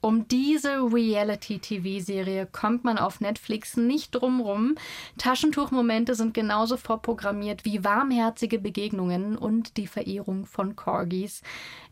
[0.00, 4.76] Um diese Reality-TV-Serie kommt man auf Netflix nicht drumrum.
[5.18, 11.42] Taschentuchmomente sind genauso vorprogrammiert wie warmherzige Begegnungen und die Verehrung von Corgis.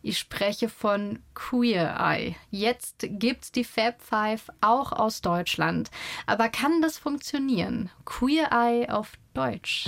[0.01, 2.35] Ich spreche von Queer Eye.
[2.49, 5.91] Jetzt gibt's die Fab Five auch aus Deutschland.
[6.25, 7.91] Aber kann das funktionieren?
[8.05, 9.87] Queer Eye auf Deutsch.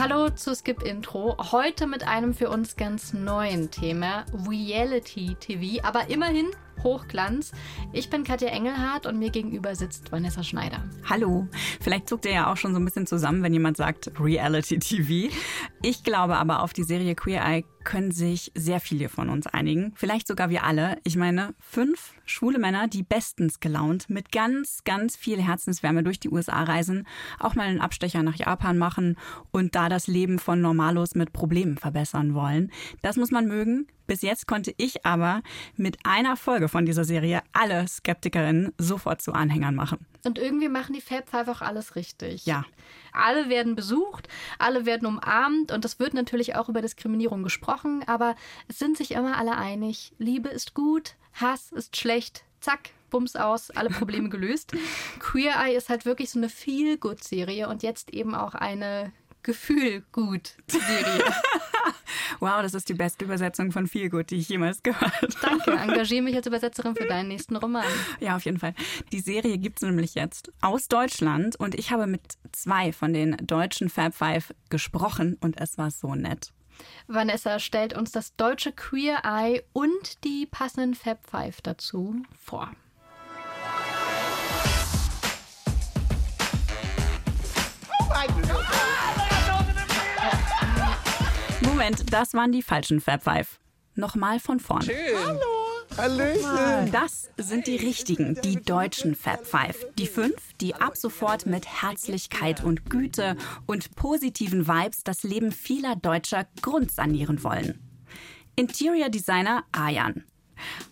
[0.00, 1.36] Hallo zu Skip Intro.
[1.52, 6.46] Heute mit einem für uns ganz neuen Thema, Reality TV, aber immerhin
[6.82, 7.52] Hochglanz.
[7.92, 10.84] Ich bin Katja Engelhardt und mir gegenüber sitzt Vanessa Schneider.
[11.08, 11.48] Hallo.
[11.80, 15.34] Vielleicht zuckt ihr ja auch schon so ein bisschen zusammen, wenn jemand sagt Reality TV.
[15.82, 19.92] Ich glaube aber auf die Serie Queer Eye können sich sehr viele von uns einigen.
[19.96, 20.98] Vielleicht sogar wir alle.
[21.04, 26.30] Ich meine, fünf schwule Männer, die bestens gelaunt mit ganz, ganz viel Herzenswärme durch die
[26.30, 27.06] USA reisen,
[27.38, 29.16] auch mal einen Abstecher nach Japan machen
[29.50, 32.70] und da das Leben von Normalos mit Problemen verbessern wollen.
[33.02, 33.86] Das muss man mögen.
[34.06, 35.40] Bis jetzt konnte ich aber
[35.76, 39.98] mit einer Folge von dieser Serie alle Skeptikerinnen sofort zu Anhängern machen.
[40.24, 42.46] Und irgendwie machen die Fab Five auch alles richtig.
[42.46, 42.64] Ja.
[43.12, 48.36] Alle werden besucht, alle werden umarmt und es wird natürlich auch über Diskriminierung gesprochen, aber
[48.68, 53.70] es sind sich immer alle einig, Liebe ist gut, Hass ist schlecht, zack, Bums aus,
[53.70, 54.72] alle Probleme gelöst.
[55.18, 61.24] Queer Eye ist halt wirklich so eine Feel-Good-Serie und jetzt eben auch eine Gefühl-Gut-Serie.
[62.40, 65.28] wow, das ist die beste Übersetzung von Feel Good, die ich jemals gehört habe.
[65.40, 67.84] Danke, engagiere mich als Übersetzerin für deinen nächsten Roman.
[68.18, 68.74] Ja, auf jeden Fall.
[69.12, 73.36] Die Serie gibt es nämlich jetzt aus Deutschland und ich habe mit zwei von den
[73.46, 76.52] deutschen Fab Five gesprochen und es war so nett.
[77.06, 82.70] Vanessa stellt uns das deutsche Queer Eye und die passenden Fab Five dazu vor.
[91.80, 93.58] Moment, das waren die falschen Fab Five.
[93.94, 94.84] Nochmal von vorne.
[94.84, 95.16] Schön.
[95.24, 95.40] Hallo.
[95.96, 96.92] Hallöchen.
[96.92, 99.86] Das sind die richtigen, die deutschen Fab Five.
[99.96, 103.34] Die fünf, die ab sofort mit Herzlichkeit und Güte
[103.64, 107.80] und positiven Vibes das Leben vieler Deutscher grundsanieren wollen.
[108.56, 110.24] Interior Designer Ayan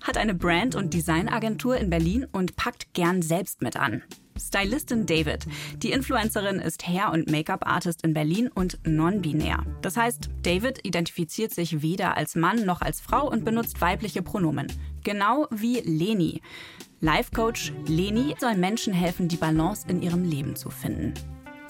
[0.03, 4.03] hat eine Brand- und Designagentur in Berlin und packt gern selbst mit an.
[4.39, 5.47] Stylistin David.
[5.79, 9.65] Die Influencerin ist Hair- und Make-up-Artist in Berlin und non-binär.
[9.83, 14.69] Das heißt, David identifiziert sich weder als Mann noch als Frau und benutzt weibliche Pronomen.
[15.05, 16.41] Genau wie Leni.
[17.01, 21.15] Life-Coach Leni soll Menschen helfen, die Balance in ihrem Leben zu finden.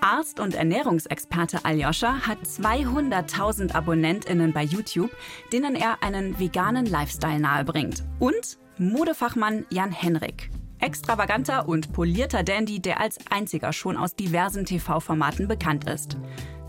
[0.00, 5.10] Arzt und Ernährungsexperte Aljoscha hat 200.000 AbonnentInnen bei YouTube,
[5.52, 8.04] denen er einen veganen Lifestyle nahebringt.
[8.18, 10.50] Und Modefachmann Jan Henrik.
[10.80, 16.16] Extravaganter und polierter Dandy, der als einziger schon aus diversen TV-Formaten bekannt ist.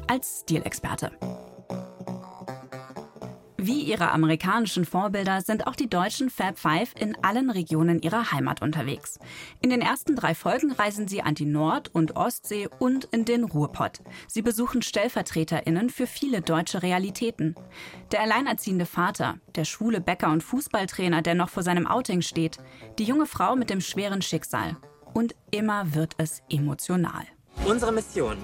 [0.08, 1.12] Als Stilexperte.
[3.62, 8.62] Wie ihre amerikanischen Vorbilder sind auch die deutschen Fab Five in allen Regionen ihrer Heimat
[8.62, 9.20] unterwegs.
[9.60, 13.44] In den ersten drei Folgen reisen sie an die Nord- und Ostsee und in den
[13.44, 14.00] Ruhrpott.
[14.28, 17.56] Sie besuchen StellvertreterInnen für viele deutsche Realitäten.
[18.14, 22.60] Der alleinerziehende Vater, der schwule Bäcker und Fußballtrainer, der noch vor seinem Outing steht,
[22.98, 24.78] die junge Frau mit dem schweren Schicksal.
[25.14, 27.26] Und immer wird es emotional.
[27.66, 28.38] Unsere Mission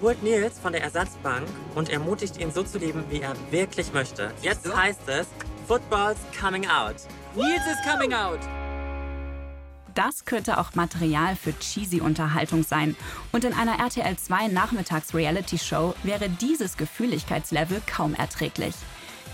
[0.00, 4.32] holt Nils von der Ersatzbank und ermutigt ihn so zu leben, wie er wirklich möchte.
[4.42, 5.26] Jetzt heißt es,
[5.66, 6.96] Football's coming out.
[7.34, 8.40] Nils is coming out.
[9.94, 12.94] Das könnte auch Material für cheesy Unterhaltung sein.
[13.32, 18.74] Und in einer RTL 2 Nachmittags-Reality-Show wäre dieses Gefühligkeitslevel kaum erträglich.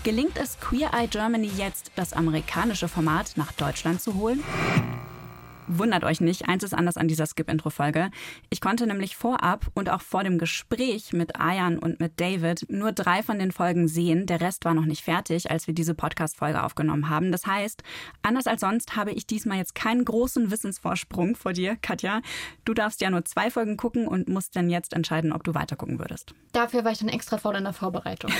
[0.03, 4.43] Gelingt es Queer Eye Germany jetzt, das amerikanische Format nach Deutschland zu holen?
[5.67, 8.11] Wundert euch nicht, eins ist anders an dieser Skip-Intro-Folge.
[8.49, 12.91] Ich konnte nämlich vorab und auch vor dem Gespräch mit Ayan und mit David nur
[12.91, 14.27] drei von den Folgen sehen.
[14.27, 17.31] Der Rest war noch nicht fertig, als wir diese Podcast-Folge aufgenommen haben.
[17.31, 17.81] Das heißt,
[18.21, 22.21] anders als sonst habe ich diesmal jetzt keinen großen Wissensvorsprung vor dir, Katja.
[22.63, 25.97] Du darfst ja nur zwei Folgen gucken und musst dann jetzt entscheiden, ob du weitergucken
[25.97, 26.35] würdest.
[26.51, 28.31] Dafür war ich dann extra faul in der Vorbereitung.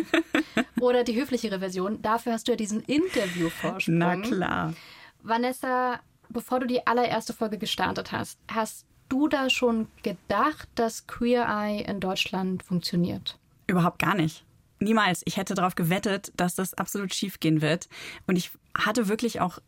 [0.80, 3.98] Oder die höflichere Version, dafür hast du ja diesen Interview-Vorsprung.
[3.98, 4.74] Na klar.
[5.22, 6.00] Vanessa,
[6.32, 11.82] bevor du die allererste Folge gestartet hast, hast du da schon gedacht, dass Queer Eye
[11.82, 13.38] in Deutschland funktioniert?
[13.66, 14.44] Überhaupt gar nicht.
[14.80, 15.22] Niemals.
[15.26, 17.88] Ich hätte darauf gewettet, dass das absolut schief gehen wird.
[18.26, 19.58] Und ich hatte wirklich auch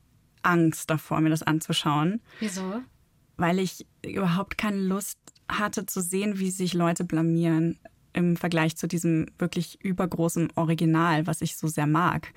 [0.43, 2.21] Angst davor, mir das anzuschauen.
[2.41, 2.81] Wieso?
[3.37, 5.19] Weil ich überhaupt keine Lust
[5.49, 7.79] hatte zu sehen, wie sich Leute blamieren
[8.13, 12.33] im Vergleich zu diesem wirklich übergroßen Original, was ich so sehr mag.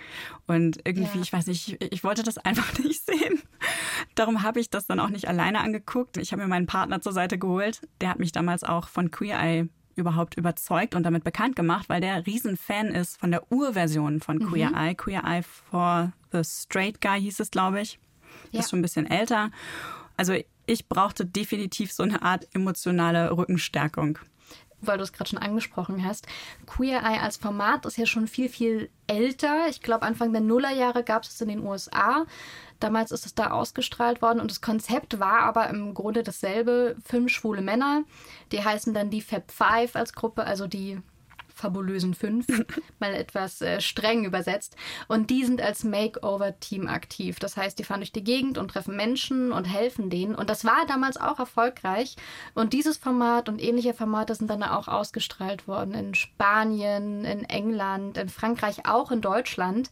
[0.48, 1.22] Und irgendwie, Ja.
[1.22, 3.42] ich weiß nicht, ich, ich wollte das einfach nicht sehen.
[4.18, 6.18] Darum habe ich das dann auch nicht alleine angeguckt.
[6.18, 7.82] Ich habe mir meinen Partner zur Seite geholt.
[8.02, 12.02] Der hat mich damals auch von Queer Eye überhaupt überzeugt und damit bekannt gemacht, weil
[12.02, 14.76] der Riesenfan ist von der Urversion von Queer mhm.
[14.76, 14.96] Eye.
[14.96, 18.00] Queer Eye for the Straight Guy hieß es, glaube ich.
[18.52, 18.62] Ja.
[18.62, 19.52] Ist schon ein bisschen älter.
[20.18, 20.34] Also
[20.66, 24.18] ich brauchte definitiv so eine Art emotionale Rückenstärkung
[24.82, 26.28] weil du es gerade schon angesprochen hast.
[26.66, 29.68] Queer Eye als Format ist ja schon viel, viel älter.
[29.70, 32.26] Ich glaube, Anfang der Nullerjahre gab es es in den USA.
[32.80, 36.96] Damals ist es da ausgestrahlt worden und das Konzept war aber im Grunde dasselbe.
[37.04, 38.04] Fünf schwule Männer,
[38.52, 41.02] die heißen dann die Fab Five als Gruppe, also die
[41.58, 42.46] fabulösen fünf,
[43.00, 44.76] mal etwas äh, streng übersetzt.
[45.08, 47.40] Und die sind als Makeover-Team aktiv.
[47.40, 50.36] Das heißt, die fahren durch die Gegend und treffen Menschen und helfen denen.
[50.36, 52.16] Und das war damals auch erfolgreich.
[52.54, 58.18] Und dieses Format und ähnliche Formate sind dann auch ausgestrahlt worden in Spanien, in England,
[58.18, 59.90] in Frankreich, auch in Deutschland.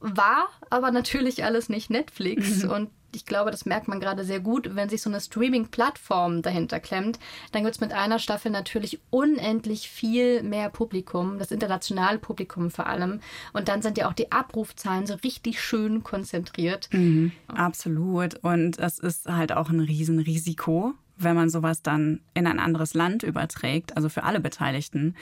[0.00, 2.64] War aber natürlich alles nicht Netflix.
[2.74, 6.80] und ich glaube, das merkt man gerade sehr gut, wenn sich so eine Streaming-Plattform dahinter
[6.80, 7.18] klemmt,
[7.52, 12.86] dann gibt es mit einer Staffel natürlich unendlich viel mehr Publikum, das internationale Publikum vor
[12.86, 13.20] allem.
[13.52, 16.88] Und dann sind ja auch die Abrufzahlen so richtig schön konzentriert.
[16.92, 18.36] Mhm, absolut.
[18.42, 23.22] Und es ist halt auch ein Riesenrisiko, wenn man sowas dann in ein anderes Land
[23.22, 25.14] überträgt, also für alle Beteiligten.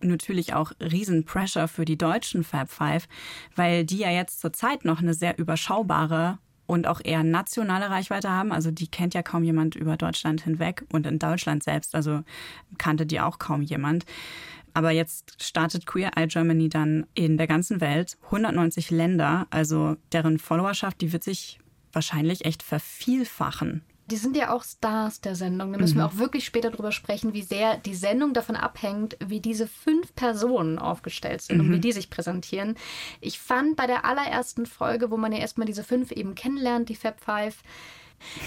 [0.00, 3.06] Und natürlich auch Riesenpressure für die deutschen Fab Five,
[3.54, 8.52] weil die ja jetzt zurzeit noch eine sehr überschaubare und auch eher nationale Reichweite haben.
[8.52, 12.22] Also die kennt ja kaum jemand über Deutschland hinweg und in Deutschland selbst, also
[12.78, 14.04] kannte die auch kaum jemand.
[14.74, 20.38] Aber jetzt startet Queer Eye Germany dann in der ganzen Welt, 190 Länder, also deren
[20.38, 21.58] Followerschaft, die wird sich
[21.92, 25.72] wahrscheinlich echt vervielfachen die sind ja auch Stars der Sendung.
[25.72, 26.00] Da müssen mhm.
[26.00, 30.14] wir auch wirklich später drüber sprechen, wie sehr die Sendung davon abhängt, wie diese fünf
[30.14, 31.66] Personen aufgestellt sind mhm.
[31.66, 32.76] und wie die sich präsentieren.
[33.20, 36.94] Ich fand bei der allerersten Folge, wo man ja erstmal diese fünf eben kennenlernt, die
[36.94, 37.62] Fab Five,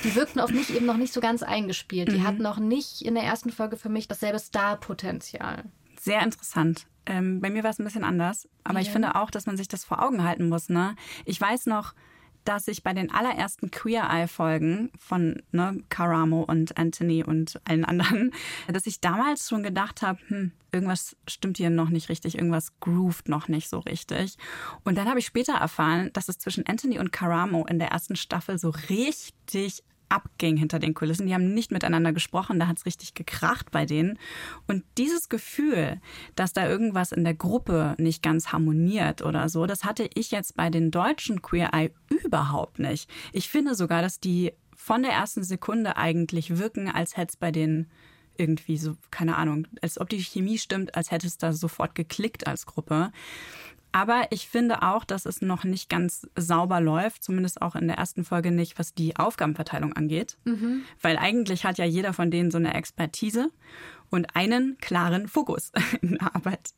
[0.04, 2.12] die wirkten auf mich eben noch nicht so ganz eingespielt.
[2.12, 2.28] Die mhm.
[2.28, 5.66] hatten noch nicht in der ersten Folge für mich dasselbe Star-Potenzial.
[6.00, 6.86] Sehr interessant.
[7.06, 8.48] Ähm, bei mir war es ein bisschen anders.
[8.64, 8.82] Aber ja.
[8.84, 10.70] ich finde auch, dass man sich das vor Augen halten muss.
[10.70, 10.96] Ne?
[11.26, 11.94] Ich weiß noch,
[12.46, 17.86] dass ich bei den allerersten Queer Eye Folgen von ne, Karamo und Anthony und allen
[17.86, 18.32] anderen,
[18.68, 23.30] dass ich damals schon gedacht habe, hm, irgendwas stimmt hier noch nicht richtig, irgendwas grooved
[23.30, 24.38] noch nicht so richtig.
[24.84, 28.16] Und dann habe ich später erfahren, dass es zwischen Anthony und Karamo in der ersten
[28.16, 31.28] Staffel so richtig abging hinter den Kulissen.
[31.28, 34.20] Die haben nicht miteinander gesprochen, da hat es richtig gekracht bei denen.
[34.68, 36.02] Und dieses Gefühl,
[36.36, 40.56] dass da irgendwas in der Gruppe nicht ganz harmoniert oder so, das hatte ich jetzt
[40.56, 43.10] bei den deutschen Queer Eye überhaupt nicht.
[43.32, 47.52] Ich finde sogar, dass die von der ersten Sekunde eigentlich wirken, als hätte es bei
[47.52, 47.88] denen
[48.38, 52.48] irgendwie so, keine Ahnung, als ob die Chemie stimmt, als hätte es da sofort geklickt
[52.48, 53.12] als Gruppe.
[53.92, 57.98] Aber ich finde auch, dass es noch nicht ganz sauber läuft, zumindest auch in der
[57.98, 60.38] ersten Folge nicht, was die Aufgabenverteilung angeht.
[60.46, 60.84] Mhm.
[61.02, 63.50] Weil eigentlich hat ja jeder von denen so eine Expertise
[64.10, 65.72] und einen klaren Fokus
[66.02, 66.74] in der Arbeit.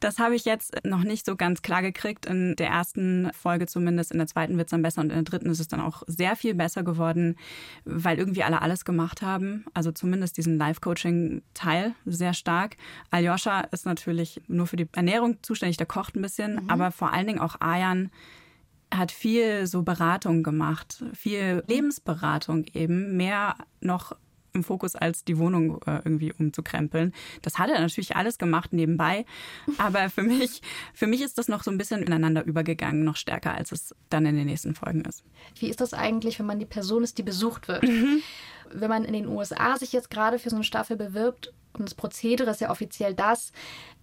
[0.00, 2.26] Das habe ich jetzt noch nicht so ganz klar gekriegt.
[2.26, 5.24] In der ersten Folge zumindest, in der zweiten wird es dann besser und in der
[5.24, 7.36] dritten ist es dann auch sehr viel besser geworden,
[7.84, 9.64] weil irgendwie alle alles gemacht haben.
[9.74, 12.76] Also zumindest diesen Live-Coaching-Teil sehr stark.
[13.10, 16.70] Aljoscha ist natürlich nur für die Ernährung zuständig, der kocht ein bisschen, mhm.
[16.70, 18.10] aber vor allen Dingen auch Ayan
[18.92, 24.14] hat viel so Beratung gemacht, viel Lebensberatung eben, mehr noch
[24.52, 27.12] im Fokus, als die Wohnung äh, irgendwie umzukrempeln.
[27.42, 29.24] Das hat er natürlich alles gemacht nebenbei.
[29.78, 30.62] Aber für mich,
[30.94, 34.26] für mich ist das noch so ein bisschen ineinander übergegangen, noch stärker, als es dann
[34.26, 35.24] in den nächsten Folgen ist.
[35.58, 37.84] Wie ist das eigentlich, wenn man die Person ist, die besucht wird?
[37.84, 38.22] Mhm.
[38.72, 41.94] Wenn man in den USA sich jetzt gerade für so eine Staffel bewirbt, und das
[41.94, 43.52] Prozedere ist ja offiziell das,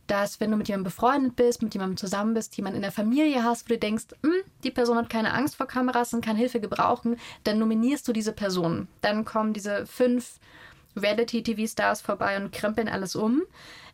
[0.09, 3.43] dass wenn du mit jemandem befreundet bist, mit jemandem zusammen bist, jemanden in der Familie
[3.43, 6.59] hast, wo du denkst, hm, die Person hat keine Angst vor Kameras und kann Hilfe
[6.59, 8.87] gebrauchen, dann nominierst du diese Person.
[9.01, 10.39] Dann kommen diese fünf
[10.95, 13.43] Reality-TV-Stars vorbei und krempeln alles um.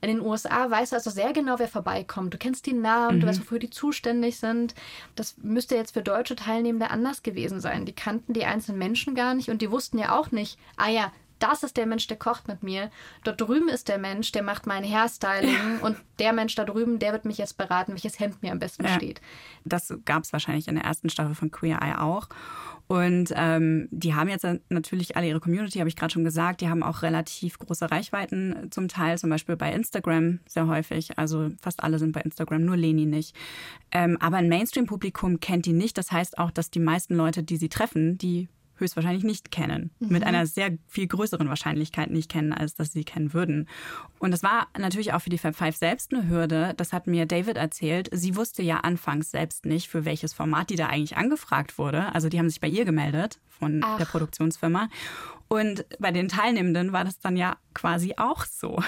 [0.01, 2.33] In den USA weißt du also sehr genau, wer vorbeikommt.
[2.33, 3.21] Du kennst die Namen, mhm.
[3.21, 4.73] du weißt, wofür die zuständig sind.
[5.15, 7.85] Das müsste jetzt für deutsche Teilnehmende anders gewesen sein.
[7.85, 11.11] Die kannten die einzelnen Menschen gar nicht und die wussten ja auch nicht, ah ja,
[11.39, 12.89] das ist der Mensch, der kocht mit mir.
[13.23, 15.79] Dort drüben ist der Mensch, der macht mein Hairstyling.
[15.81, 18.85] und der Mensch da drüben, der wird mich jetzt beraten, welches Hemd mir am besten
[18.85, 18.95] ja.
[18.95, 19.21] steht.
[19.63, 22.29] Das gab es wahrscheinlich in der ersten Staffel von Queer Eye auch.
[22.87, 26.61] Und ähm, die haben jetzt natürlich alle ihre Community, habe ich gerade schon gesagt.
[26.61, 31.17] Die haben auch relativ große Reichweiten zum Teil, zum Beispiel bei Instagram sehr häufig.
[31.17, 33.35] Also fast alle sind bei Instagram, nur Leni nicht.
[33.91, 35.97] Ähm, aber ein Mainstream-Publikum kennt die nicht.
[35.97, 39.91] Das heißt auch, dass die meisten Leute, die sie treffen, die höchstwahrscheinlich nicht kennen.
[39.99, 40.07] Mhm.
[40.09, 43.67] Mit einer sehr viel größeren Wahrscheinlichkeit nicht kennen, als dass sie kennen würden.
[44.19, 46.73] Und das war natürlich auch für die Fab Five selbst eine Hürde.
[46.77, 48.09] Das hat mir David erzählt.
[48.11, 52.13] Sie wusste ja anfangs selbst nicht, für welches Format die da eigentlich angefragt wurde.
[52.13, 53.97] Also die haben sich bei ihr gemeldet von Ach.
[53.97, 54.89] der Produktionsfirma.
[55.47, 58.81] Und bei den Teilnehmenden war das dann ja quasi auch so.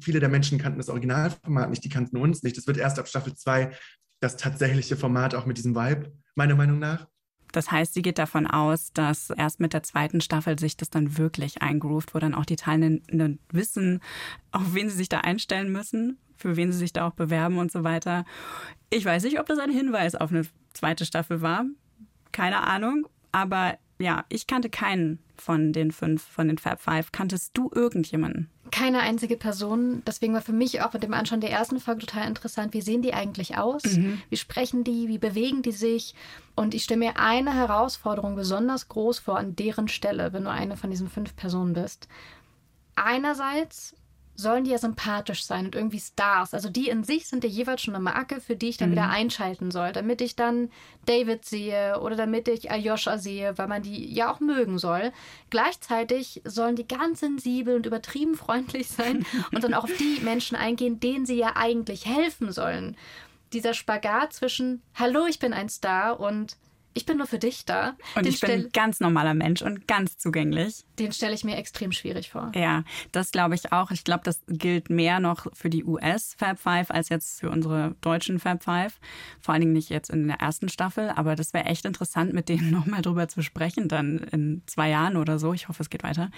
[0.00, 2.56] viele der Menschen kannten das Originalformat nicht, die kannten uns nicht.
[2.56, 3.72] Das wird erst ab Staffel 2
[4.20, 7.06] das tatsächliche Format auch mit diesem Vibe, meiner Meinung nach.
[7.52, 11.16] Das heißt, sie geht davon aus, dass erst mit der zweiten Staffel sich das dann
[11.16, 14.00] wirklich eingroovt, wo dann auch die Teilnehmenden wissen,
[14.52, 17.72] auf wen sie sich da einstellen müssen, für wen sie sich da auch bewerben und
[17.72, 18.24] so weiter.
[18.90, 21.64] Ich weiß nicht, ob das ein Hinweis auf eine zweite Staffel war.
[22.32, 23.06] Keine Ahnung.
[23.32, 27.12] Aber ja, ich kannte keinen von den fünf, von den Fab Five.
[27.12, 28.50] Kanntest du irgendjemanden?
[28.70, 30.02] Keine einzige Person.
[30.06, 32.74] Deswegen war für mich auch mit dem Anschauen der ersten Folge total interessant.
[32.74, 33.84] Wie sehen die eigentlich aus?
[33.84, 34.20] Mhm.
[34.28, 35.08] Wie sprechen die?
[35.08, 36.14] Wie bewegen die sich?
[36.54, 40.76] Und ich stelle mir eine Herausforderung besonders groß vor an deren Stelle, wenn du eine
[40.76, 42.08] von diesen fünf Personen bist.
[42.94, 43.94] Einerseits
[44.38, 46.54] sollen die ja sympathisch sein und irgendwie Stars.
[46.54, 48.92] Also die in sich sind ja jeweils schon eine Marke, für die ich dann mhm.
[48.92, 50.70] wieder einschalten soll, damit ich dann
[51.06, 55.10] David sehe oder damit ich Ayosha sehe, weil man die ja auch mögen soll.
[55.50, 60.56] Gleichzeitig sollen die ganz sensibel und übertrieben freundlich sein und dann auch auf die Menschen
[60.56, 62.96] eingehen, denen sie ja eigentlich helfen sollen.
[63.52, 66.56] Dieser Spagat zwischen Hallo, ich bin ein Star und
[66.98, 67.94] ich bin nur für dich da.
[68.16, 70.84] Und den ich bin ein ganz normaler Mensch und ganz zugänglich.
[70.98, 72.50] Den stelle ich mir extrem schwierig vor.
[72.56, 73.92] Ja, das glaube ich auch.
[73.92, 77.94] Ich glaube, das gilt mehr noch für die US Fab Five als jetzt für unsere
[78.00, 78.98] deutschen Fab Five.
[79.40, 82.48] Vor allen Dingen nicht jetzt in der ersten Staffel, aber das wäre echt interessant, mit
[82.48, 85.52] denen nochmal drüber zu sprechen, dann in zwei Jahren oder so.
[85.52, 86.32] Ich hoffe, es geht weiter.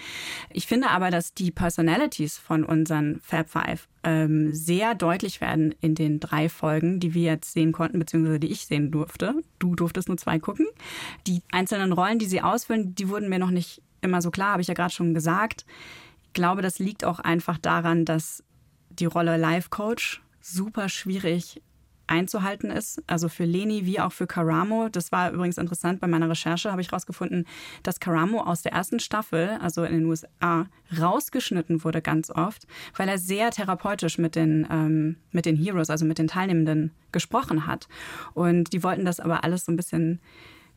[0.51, 5.95] Ich finde aber, dass die Personalities von unseren Fab Five ähm, sehr deutlich werden in
[5.95, 9.35] den drei Folgen, die wir jetzt sehen konnten, beziehungsweise die ich sehen durfte.
[9.59, 10.67] Du durftest nur zwei gucken.
[11.27, 14.61] Die einzelnen Rollen, die sie ausfüllen, die wurden mir noch nicht immer so klar, habe
[14.61, 15.65] ich ja gerade schon gesagt.
[16.23, 18.43] Ich glaube, das liegt auch einfach daran, dass
[18.89, 21.61] die Rolle Life Coach super schwierig
[22.11, 23.01] einzuhalten ist.
[23.07, 24.89] Also für Leni wie auch für Karamo.
[24.89, 26.01] Das war übrigens interessant.
[26.01, 27.47] Bei meiner Recherche habe ich herausgefunden,
[27.83, 30.67] dass Karamo aus der ersten Staffel, also in den USA,
[30.99, 36.05] rausgeschnitten wurde ganz oft, weil er sehr therapeutisch mit den, ähm, mit den Heroes, also
[36.05, 37.87] mit den Teilnehmenden gesprochen hat.
[38.33, 40.19] Und die wollten das aber alles so ein bisschen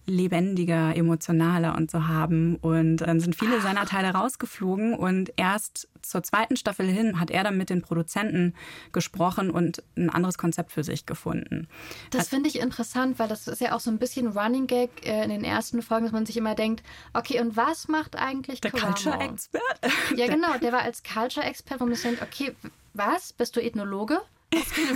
[0.07, 2.57] lebendiger, emotionaler und so haben.
[2.57, 7.45] Und dann sind viele seiner Teile rausgeflogen und erst zur zweiten Staffel hin hat er
[7.45, 8.55] dann mit den Produzenten
[8.93, 11.69] gesprochen und ein anderes Konzept für sich gefunden.
[12.11, 15.25] Das finde ich interessant, weil das ist ja auch so ein bisschen Running Gag äh,
[15.25, 16.83] in den ersten Folgen, dass man sich immer denkt,
[17.15, 19.63] okay, und was macht eigentlich der Culture Expert?
[20.17, 22.55] Ja, genau, der war als Culture Expert, wo man sich denkt, okay,
[22.93, 23.33] was?
[23.33, 24.21] Bist du Ethnologe?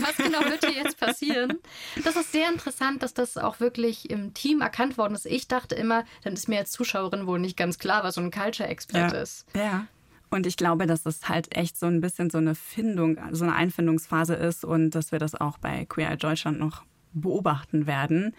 [0.00, 1.58] Was genau wird hier jetzt passieren?
[2.04, 5.26] Das ist sehr interessant, dass das auch wirklich im Team erkannt worden ist.
[5.26, 8.30] Ich dachte immer, dann ist mir als Zuschauerin wohl nicht ganz klar, was so ein
[8.30, 9.18] Culture-Expert ja.
[9.18, 9.46] ist.
[9.54, 9.86] Ja.
[10.30, 13.54] Und ich glaube, dass es halt echt so ein bisschen so eine Findung, so eine
[13.54, 18.34] Einfindungsphase ist und dass wir das auch bei Queer Eye Deutschland noch beobachten werden.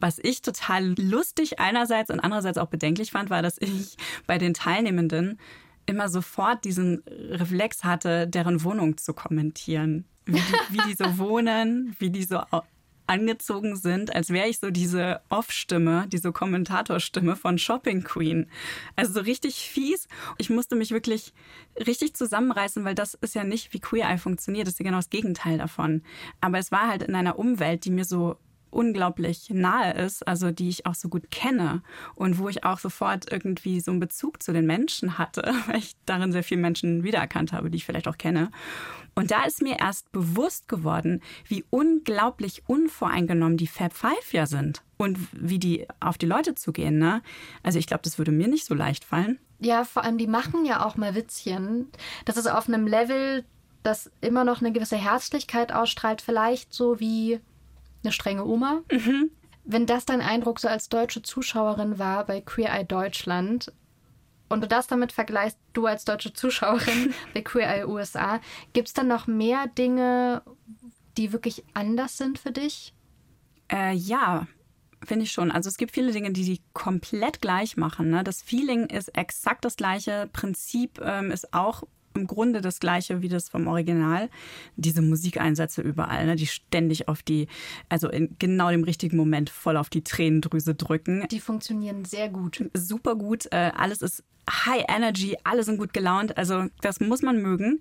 [0.00, 3.96] Was ich total lustig einerseits und andererseits auch bedenklich fand, war, dass ich
[4.26, 5.38] bei den Teilnehmenden
[5.86, 11.94] immer sofort diesen Reflex hatte, deren Wohnung zu kommentieren wie die, wie die so wohnen,
[11.98, 12.40] wie die so
[13.06, 18.46] angezogen sind, als wäre ich so diese Off-Stimme, diese Kommentatorstimme von Shopping Queen.
[18.96, 20.08] Also so richtig fies.
[20.38, 21.34] Ich musste mich wirklich
[21.86, 24.66] richtig zusammenreißen, weil das ist ja nicht, wie Queer Eye funktioniert.
[24.66, 26.02] Das ist ja genau das Gegenteil davon.
[26.40, 28.36] Aber es war halt in einer Umwelt, die mir so
[28.74, 31.82] unglaublich nahe ist, also die ich auch so gut kenne
[32.14, 35.94] und wo ich auch sofort irgendwie so einen Bezug zu den Menschen hatte, weil ich
[36.06, 38.50] darin sehr viele Menschen wiedererkannt habe, die ich vielleicht auch kenne.
[39.14, 44.82] Und da ist mir erst bewusst geworden, wie unglaublich unvoreingenommen die Fab Five ja sind
[44.96, 46.98] und wie die auf die Leute zugehen.
[46.98, 47.22] Ne?
[47.62, 49.38] Also ich glaube, das würde mir nicht so leicht fallen.
[49.60, 51.88] Ja, vor allem die machen ja auch mal Witzchen.
[52.24, 53.44] Das ist auf einem Level,
[53.84, 57.40] das immer noch eine gewisse Herzlichkeit ausstrahlt, vielleicht so wie
[58.04, 58.82] eine strenge Oma.
[58.90, 59.30] Mhm.
[59.64, 63.72] Wenn das dein Eindruck so als deutsche Zuschauerin war bei Queer Eye Deutschland
[64.48, 68.40] und du das damit vergleichst, du als deutsche Zuschauerin bei Queer Eye USA,
[68.72, 70.42] gibt es dann noch mehr Dinge,
[71.16, 72.92] die wirklich anders sind für dich?
[73.72, 74.46] Äh, ja,
[75.02, 75.50] finde ich schon.
[75.50, 78.10] Also es gibt viele Dinge, die die komplett gleich machen.
[78.10, 78.22] Ne?
[78.22, 81.84] Das Feeling ist exakt das gleiche, Prinzip ähm, ist auch
[82.14, 84.30] im Grunde das gleiche wie das vom Original.
[84.76, 87.48] Diese Musikeinsätze überall, ne, die ständig auf die,
[87.88, 91.26] also in genau dem richtigen Moment voll auf die Tränendrüse drücken.
[91.30, 92.62] Die funktionieren sehr gut.
[92.74, 93.46] Super gut.
[93.52, 96.36] Äh, alles ist High Energy, alle sind gut gelaunt.
[96.36, 97.80] Also das muss man mögen.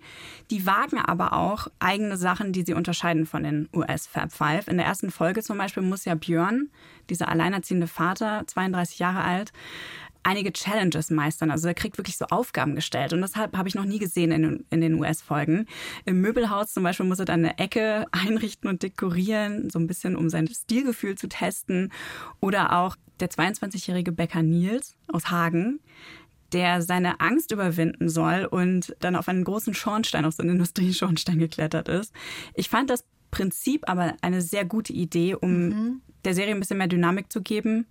[0.49, 4.67] Die wagen aber auch eigene Sachen, die sie unterscheiden von den US Fab Five.
[4.67, 6.69] In der ersten Folge zum Beispiel muss ja Björn,
[7.09, 9.51] dieser alleinerziehende Vater, 32 Jahre alt,
[10.23, 11.51] einige Challenges meistern.
[11.51, 13.13] Also er kriegt wirklich so Aufgaben gestellt.
[13.13, 15.67] Und das habe ich noch nie gesehen in, in den US-Folgen.
[16.05, 20.15] Im Möbelhaus zum Beispiel muss er dann eine Ecke einrichten und dekorieren, so ein bisschen
[20.15, 21.91] um sein Stilgefühl zu testen.
[22.39, 25.79] Oder auch der 22-jährige Bäcker Nils aus Hagen
[26.53, 31.39] der seine Angst überwinden soll und dann auf einen großen Schornstein, auf so einen Industrieschornstein
[31.39, 32.13] geklettert ist.
[32.53, 36.01] Ich fand das Prinzip aber eine sehr gute Idee, um mhm.
[36.23, 37.87] der Serie ein bisschen mehr Dynamik zu geben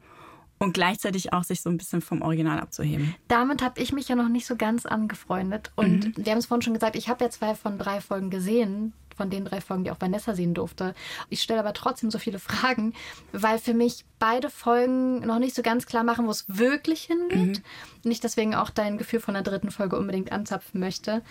[0.62, 3.16] und gleichzeitig auch sich so ein bisschen vom Original abzuheben.
[3.26, 5.72] Damit habe ich mich ja noch nicht so ganz angefreundet.
[5.74, 6.24] Und mhm.
[6.24, 9.28] wir haben es vorhin schon gesagt, ich habe ja zwei von drei Folgen gesehen, von
[9.28, 10.94] den drei Folgen, die auch Vanessa sehen durfte.
[11.28, 12.94] Ich stelle aber trotzdem so viele Fragen,
[13.32, 17.58] weil für mich beide Folgen noch nicht so ganz klar machen, wo es wirklich hingeht.
[17.58, 18.08] Mhm.
[18.08, 21.22] Nicht deswegen auch dein Gefühl von der dritten Folge unbedingt anzapfen möchte.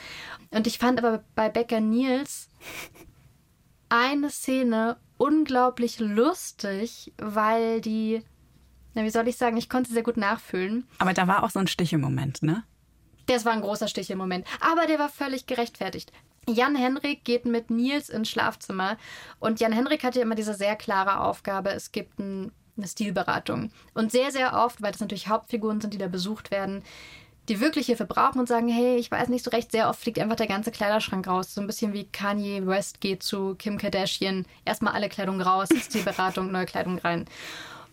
[0.49, 2.49] Und ich fand aber bei Becker Nils
[3.87, 8.23] eine Szene unglaublich lustig, weil die
[8.93, 10.85] na, wie soll ich sagen, ich konnte sehr gut nachfühlen.
[10.97, 12.63] Aber da war auch so ein Stich im Moment, ne?
[13.27, 14.45] Das war ein großer Stich im Moment.
[14.59, 16.11] Aber der war völlig gerechtfertigt.
[16.47, 18.97] Jan Henrik geht mit Nils ins Schlafzimmer
[19.39, 23.71] und Jan Henrik hat ja immer diese sehr klare Aufgabe, es gibt ein, eine Stilberatung.
[23.93, 26.83] Und sehr, sehr oft, weil das natürlich Hauptfiguren sind, die da besucht werden,
[27.47, 30.19] die wirklich Hilfe brauchen und sagen, hey, ich weiß nicht so recht, sehr oft fliegt
[30.19, 31.53] einfach der ganze Kleiderschrank raus.
[31.53, 34.45] So ein bisschen wie Kanye West geht zu Kim Kardashian.
[34.65, 37.25] Erstmal alle Kleidung raus, Stilberatung, neue Kleidung rein.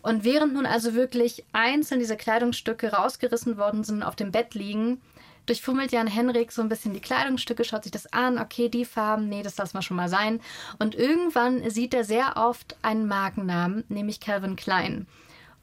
[0.03, 4.55] Und während nun also wirklich einzeln diese Kleidungsstücke rausgerissen worden sind und auf dem Bett
[4.55, 5.01] liegen,
[5.47, 9.29] durchfummelt Jan Henrik so ein bisschen die Kleidungsstücke, schaut sich das an, okay, die Farben,
[9.29, 10.41] nee, das lassen wir schon mal sein.
[10.79, 15.07] Und irgendwann sieht er sehr oft einen Markennamen, nämlich Calvin Klein,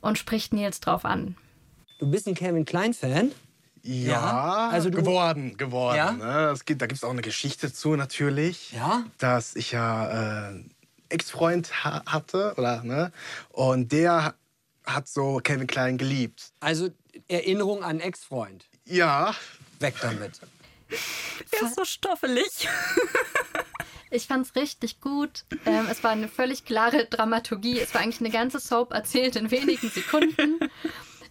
[0.02, 1.36] und spricht Nils drauf an.
[2.00, 3.32] Du bist ein Calvin Klein-Fan?
[3.88, 5.98] Ja, ja, also du, geworden, geworden.
[5.98, 6.12] Ja?
[6.12, 6.56] Ne?
[6.66, 8.72] Gibt, da gibt es auch eine Geschichte zu natürlich.
[8.72, 9.04] Ja?
[9.20, 10.64] Dass ich ja äh,
[11.16, 13.12] Ex-Freund ha hatte, oder, ne?
[13.50, 14.36] Und der
[14.86, 16.52] hat so Calvin Klein geliebt.
[16.60, 16.90] Also
[17.28, 18.66] Erinnerung an Ex-Freund?
[18.86, 19.34] Ja.
[19.80, 20.40] Weg damit.
[21.52, 22.68] Er ist so stoffelig.
[24.12, 25.44] Ich fand es richtig gut.
[25.66, 27.80] Ähm, es war eine völlig klare Dramaturgie.
[27.80, 30.60] Es war eigentlich eine ganze Soap erzählt in wenigen Sekunden.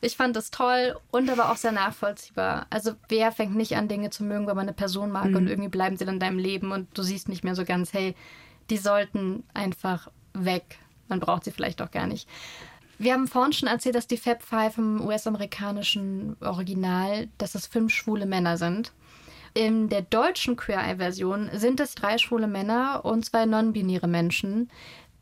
[0.00, 2.66] Ich fand es toll und aber auch sehr nachvollziehbar.
[2.68, 5.36] Also wer fängt nicht an, Dinge zu mögen, wenn man eine Person mag mhm.
[5.36, 7.94] und irgendwie bleiben sie dann in deinem Leben und du siehst nicht mehr so ganz,
[7.94, 8.14] hey,
[8.70, 10.78] die sollten einfach weg.
[11.08, 12.28] Man braucht sie vielleicht auch gar nicht.
[12.98, 17.92] Wir haben vorhin schon erzählt, dass die Fab Five im US-amerikanischen Original, dass es fünf
[17.92, 18.92] schwule Männer sind.
[19.52, 24.70] In der deutschen Queer Eye-Version sind es drei schwule Männer und zwei non-binäre Menschen.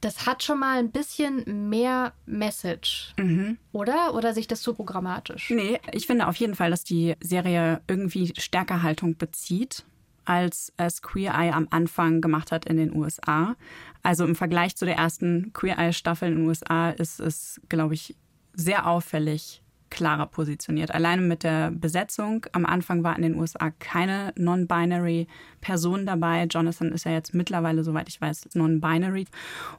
[0.00, 3.58] Das hat schon mal ein bisschen mehr Message, mhm.
[3.72, 4.14] oder?
[4.14, 5.50] Oder sich das so programmatisch?
[5.50, 9.84] Nee, ich finde auf jeden Fall, dass die Serie irgendwie stärker Haltung bezieht
[10.24, 13.56] als es Queer Eye am Anfang gemacht hat in den USA.
[14.02, 17.94] Also im Vergleich zu der ersten Queer Eye Staffel in den USA ist es, glaube
[17.94, 18.16] ich,
[18.54, 19.61] sehr auffällig
[19.92, 20.90] klarer positioniert.
[20.90, 22.46] Alleine mit der Besetzung.
[22.52, 25.26] Am Anfang war in den USA keine non-binary
[25.60, 26.44] Person dabei.
[26.44, 29.26] Jonathan ist ja jetzt mittlerweile, soweit ich weiß, non-binary.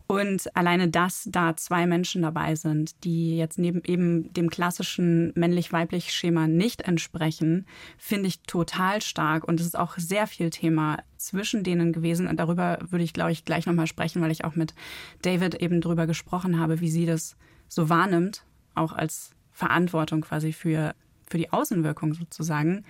[0.05, 6.13] Und alleine, dass da zwei Menschen dabei sind, die jetzt neben eben dem klassischen männlich-weiblich
[6.13, 7.65] Schema nicht entsprechen,
[7.97, 9.47] finde ich total stark.
[9.47, 12.27] Und es ist auch sehr viel Thema zwischen denen gewesen.
[12.27, 14.75] Und darüber würde ich, glaube ich, gleich nochmal sprechen, weil ich auch mit
[15.23, 17.35] David eben drüber gesprochen habe, wie sie das
[17.67, 18.45] so wahrnimmt,
[18.75, 20.93] auch als Verantwortung quasi für,
[21.29, 22.83] für die Außenwirkung sozusagen.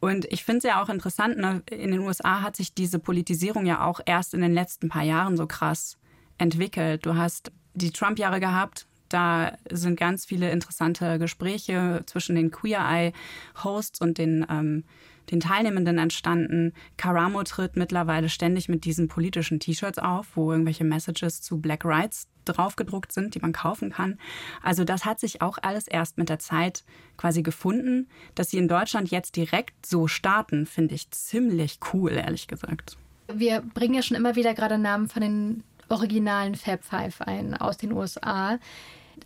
[0.00, 1.62] Und ich finde es ja auch interessant, ne?
[1.70, 5.36] in den USA hat sich diese Politisierung ja auch erst in den letzten paar Jahren
[5.36, 5.98] so krass
[6.38, 7.04] entwickelt.
[7.04, 14.00] Du hast die Trump-Jahre gehabt, da sind ganz viele interessante Gespräche zwischen den Queer Eye-Hosts
[14.00, 14.84] und den ähm,
[15.30, 16.72] den Teilnehmenden entstanden.
[16.96, 22.28] Karamo tritt mittlerweile ständig mit diesen politischen T-Shirts auf, wo irgendwelche Messages zu Black Rights
[22.44, 24.18] draufgedruckt sind, die man kaufen kann.
[24.62, 26.84] Also das hat sich auch alles erst mit der Zeit
[27.16, 28.08] quasi gefunden.
[28.34, 32.96] Dass sie in Deutschland jetzt direkt so starten, finde ich ziemlich cool, ehrlich gesagt.
[33.32, 37.76] Wir bringen ja schon immer wieder gerade Namen von den originalen Fab Five ein aus
[37.76, 38.58] den USA.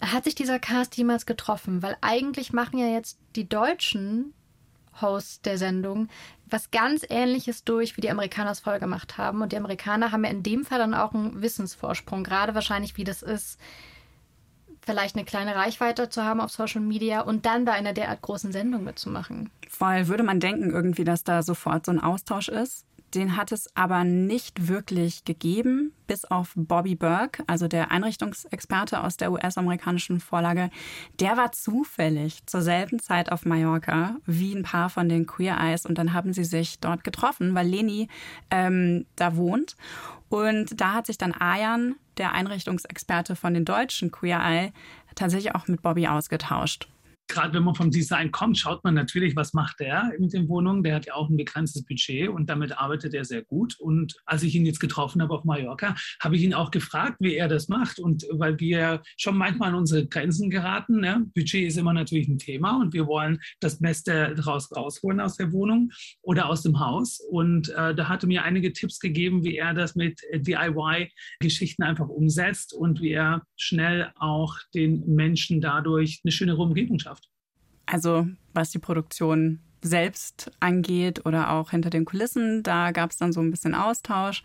[0.01, 1.83] Hat sich dieser Cast jemals getroffen?
[1.83, 4.35] Weil eigentlich machen ja jetzt die Deutschen
[5.01, 6.09] Host der Sendung,
[6.49, 9.43] was ganz Ähnliches durch, wie die Amerikaner es vorher gemacht haben.
[9.43, 13.05] Und die Amerikaner haben ja in dem Fall dann auch einen Wissensvorsprung, gerade wahrscheinlich, wie
[13.05, 13.59] das ist,
[14.85, 18.53] vielleicht eine kleine Reichweite zu haben auf Social Media und dann bei einer derart großen
[18.53, 19.51] Sendung mitzumachen.
[19.69, 22.85] Voll würde man denken irgendwie, dass da sofort so ein Austausch ist.
[23.15, 29.17] Den hat es aber nicht wirklich gegeben, bis auf Bobby Burke, also der Einrichtungsexperte aus
[29.17, 30.71] der US-amerikanischen Vorlage.
[31.21, 35.87] Der war zufällig zur selben Zeit auf Mallorca wie ein paar von den Queer Eyes
[35.87, 38.09] und dann haben sie sich dort getroffen, weil Leni
[38.51, 39.77] ähm, da wohnt.
[40.29, 44.73] Und da hat sich dann Ayan, der Einrichtungsexperte von den deutschen Queer Eye,
[45.15, 46.89] tatsächlich auch mit Bobby ausgetauscht.
[47.29, 50.83] Gerade wenn man vom Design kommt, schaut man natürlich, was macht der mit den Wohnungen.
[50.83, 53.77] Der hat ja auch ein begrenztes Budget und damit arbeitet er sehr gut.
[53.79, 57.35] Und als ich ihn jetzt getroffen habe auf Mallorca, habe ich ihn auch gefragt, wie
[57.35, 57.99] er das macht.
[57.99, 61.25] Und weil wir schon manchmal an unsere Grenzen geraten, ne?
[61.35, 65.53] Budget ist immer natürlich ein Thema und wir wollen das Beste daraus rausholen aus der
[65.53, 65.91] Wohnung
[66.23, 67.21] oder aus dem Haus.
[67.31, 72.75] Und äh, da hatte mir einige Tipps gegeben, wie er das mit DIY-Geschichten einfach umsetzt
[72.75, 77.14] und wie er schnell auch den Menschen dadurch eine schönere Umgebung schafft.
[77.95, 82.65] Also was die Produktion selbst angeht oder auch hinter den Kulissen.
[82.65, 84.43] Da gab es dann so ein bisschen Austausch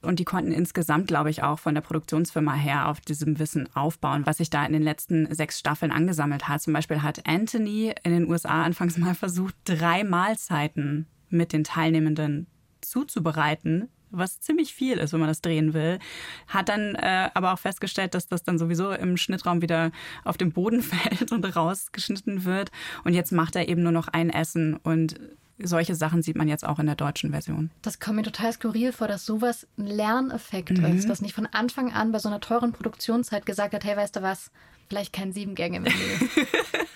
[0.00, 4.24] und die konnten insgesamt, glaube ich, auch von der Produktionsfirma her auf diesem Wissen aufbauen,
[4.24, 6.62] was sich da in den letzten sechs Staffeln angesammelt hat.
[6.62, 12.46] Zum Beispiel hat Anthony in den USA anfangs mal versucht, drei Mahlzeiten mit den Teilnehmenden
[12.80, 15.98] zuzubereiten was ziemlich viel ist, wenn man das drehen will.
[16.46, 19.90] Hat dann äh, aber auch festgestellt, dass das dann sowieso im Schnittraum wieder
[20.24, 22.70] auf den Boden fällt und rausgeschnitten wird.
[23.04, 25.16] Und jetzt macht er eben nur noch ein Essen und
[25.58, 27.70] solche Sachen sieht man jetzt auch in der deutschen Version.
[27.82, 30.84] Das kommt mir total skurril vor, dass sowas ein Lerneffekt mhm.
[30.84, 34.16] ist, dass nicht von Anfang an bei so einer teuren Produktionszeit gesagt hat, hey, weißt
[34.16, 34.50] du was,
[34.88, 35.94] vielleicht kein Sieben-Gänge-Menü.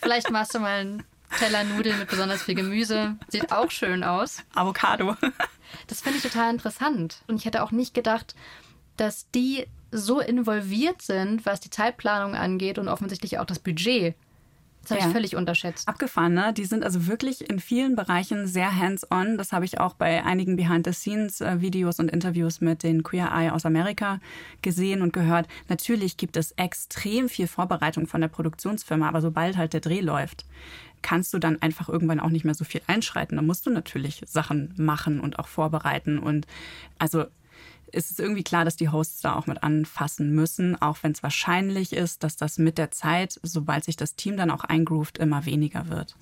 [0.02, 1.04] vielleicht machst du mal einen
[1.38, 3.16] Teller Nudeln mit besonders viel Gemüse.
[3.28, 4.42] Sieht auch schön aus.
[4.54, 5.16] Avocado.
[5.86, 7.22] Das finde ich total interessant.
[7.28, 8.34] Und ich hätte auch nicht gedacht,
[8.96, 14.14] dass die so involviert sind, was die Zeitplanung angeht und offensichtlich auch das Budget.
[14.82, 15.06] Das habe ja.
[15.08, 15.88] ich völlig unterschätzt.
[15.88, 16.54] Abgefahren, ne?
[16.54, 19.36] Die sind also wirklich in vielen Bereichen sehr hands-on.
[19.36, 24.20] Das habe ich auch bei einigen Behind-the-Scenes-Videos und Interviews mit den Queer Eye aus Amerika
[24.62, 25.48] gesehen und gehört.
[25.68, 30.46] Natürlich gibt es extrem viel Vorbereitung von der Produktionsfirma, aber sobald halt der Dreh läuft,
[31.02, 33.36] kannst du dann einfach irgendwann auch nicht mehr so viel einschreiten.
[33.36, 36.18] Da musst du natürlich Sachen machen und auch vorbereiten.
[36.18, 36.46] Und
[36.98, 37.24] also
[37.92, 41.22] ist es irgendwie klar, dass die Hosts da auch mit anfassen müssen, auch wenn es
[41.22, 45.44] wahrscheinlich ist, dass das mit der Zeit, sobald sich das Team dann auch eingroovt, immer
[45.46, 46.16] weniger wird.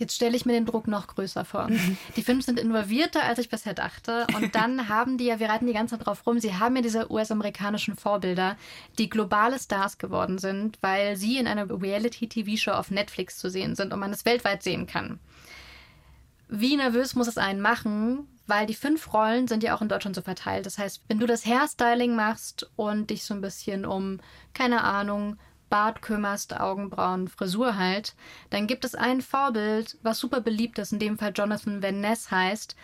[0.00, 1.68] Jetzt stelle ich mir den Druck noch größer vor.
[2.16, 4.26] Die Filme sind involvierter, als ich bisher dachte.
[4.34, 6.80] Und dann haben die ja, wir reiten die ganze Zeit drauf rum, sie haben ja
[6.80, 8.56] diese US-amerikanischen Vorbilder,
[8.98, 13.92] die globale Stars geworden sind, weil sie in einer Reality-TV-Show auf Netflix zu sehen sind
[13.92, 15.20] und man es weltweit sehen kann.
[16.48, 20.16] Wie nervös muss es einen machen, weil die fünf Rollen sind ja auch in Deutschland
[20.16, 20.64] so verteilt.
[20.64, 24.18] Das heißt, wenn du das Hairstyling machst und dich so ein bisschen um,
[24.54, 25.36] keine Ahnung,
[25.70, 28.14] Bart kümmerst, Augenbrauen, Frisur halt,
[28.50, 32.30] dann gibt es ein Vorbild, was super beliebt ist, in dem Fall Jonathan Van Ness
[32.30, 32.76] heißt.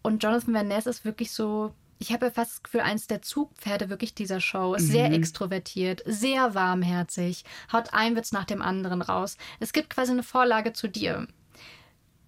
[0.00, 3.22] Und Jonathan Van Ness ist wirklich so, ich habe ja fast das Gefühl, eins der
[3.22, 4.74] Zugpferde wirklich dieser Show.
[4.74, 4.92] Ist mhm.
[4.92, 9.36] sehr extrovertiert, sehr warmherzig, haut ein Witz nach dem anderen raus.
[9.60, 11.26] Es gibt quasi eine Vorlage zu dir.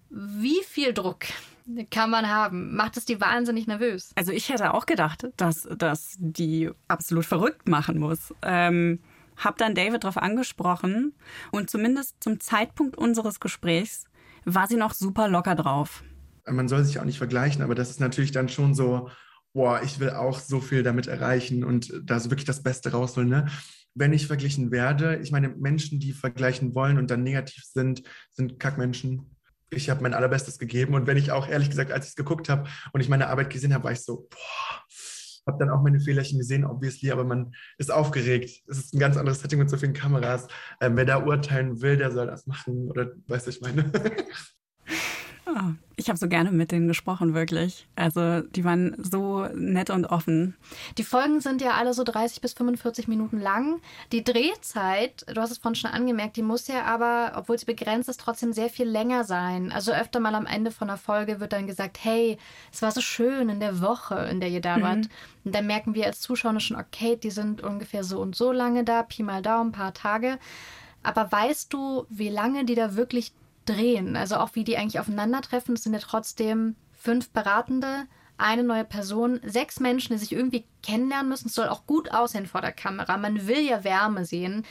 [0.09, 1.25] Wie viel Druck
[1.89, 2.75] kann man haben?
[2.75, 4.11] Macht es die wahnsinnig nervös?
[4.15, 8.33] Also ich hätte auch gedacht, dass das die absolut verrückt machen muss.
[8.43, 8.99] Ähm
[9.37, 11.13] habe dann David darauf angesprochen
[11.51, 14.05] und zumindest zum Zeitpunkt unseres Gesprächs
[14.45, 16.03] war sie noch super locker drauf.
[16.47, 19.09] Man soll sich auch nicht vergleichen, aber das ist natürlich dann schon so,
[19.53, 23.29] boah, ich will auch so viel damit erreichen und da wirklich das Beste rausholen.
[23.29, 23.47] Ne?
[23.95, 28.59] Wenn ich verglichen werde, ich meine, Menschen, die vergleichen wollen und dann negativ sind, sind
[28.59, 29.35] Kackmenschen.
[29.71, 32.49] Ich habe mein Allerbestes gegeben und wenn ich auch ehrlich gesagt, als ich es geguckt
[32.49, 34.83] habe und ich meine Arbeit gesehen habe, war ich so, boah,
[35.45, 38.63] habe dann auch meine Fehlerchen gesehen, obviously, aber man ist aufgeregt.
[38.67, 40.47] Es ist ein ganz anderes Setting mit so vielen Kameras.
[40.81, 43.91] Ähm, wer da urteilen will, der soll das machen oder weißt du, ich meine.
[45.97, 47.87] Ich habe so gerne mit denen gesprochen, wirklich.
[47.95, 50.55] Also die waren so nett und offen.
[50.97, 53.79] Die Folgen sind ja alle so 30 bis 45 Minuten lang.
[54.11, 58.09] Die Drehzeit, du hast es vorhin schon angemerkt, die muss ja aber, obwohl sie begrenzt
[58.09, 59.71] ist, trotzdem sehr viel länger sein.
[59.71, 62.37] Also öfter mal am Ende von einer Folge wird dann gesagt, hey,
[62.73, 64.97] es war so schön in der Woche, in der ihr da wart.
[64.97, 65.09] Mhm.
[65.45, 68.83] Und dann merken wir als Zuschauer schon, okay, die sind ungefähr so und so lange
[68.83, 70.37] da, Pi mal Daumen, ein paar Tage.
[71.03, 73.31] Aber weißt du, wie lange die da wirklich
[73.65, 74.15] drehen.
[74.15, 75.75] Also auch wie die eigentlich aufeinandertreffen.
[75.75, 81.29] Es sind ja trotzdem fünf Beratende, eine neue Person, sechs Menschen, die sich irgendwie kennenlernen
[81.29, 81.47] müssen.
[81.47, 83.17] Es soll auch gut aussehen vor der Kamera.
[83.17, 84.65] Man will ja Wärme sehen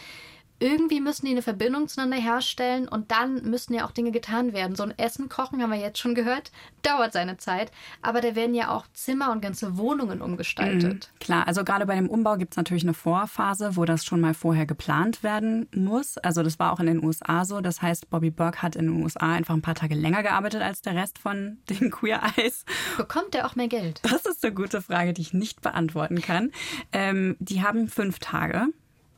[0.61, 4.77] irgendwie müssen die eine Verbindung zueinander herstellen und dann müssen ja auch Dinge getan werden.
[4.77, 7.73] So ein Essen kochen, haben wir jetzt schon gehört, dauert seine Zeit.
[8.03, 11.11] Aber da werden ja auch Zimmer und ganze Wohnungen umgestaltet.
[11.13, 14.21] Mhm, klar, also gerade bei dem Umbau gibt es natürlich eine Vorphase, wo das schon
[14.21, 16.19] mal vorher geplant werden muss.
[16.19, 17.61] Also das war auch in den USA so.
[17.61, 20.83] Das heißt, Bobby Burke hat in den USA einfach ein paar Tage länger gearbeitet als
[20.83, 22.65] der Rest von den Queer Eyes.
[22.97, 24.01] Bekommt er auch mehr Geld?
[24.05, 26.53] Das ist eine gute Frage, die ich nicht beantworten kann.
[26.93, 28.67] Ähm, die haben fünf Tage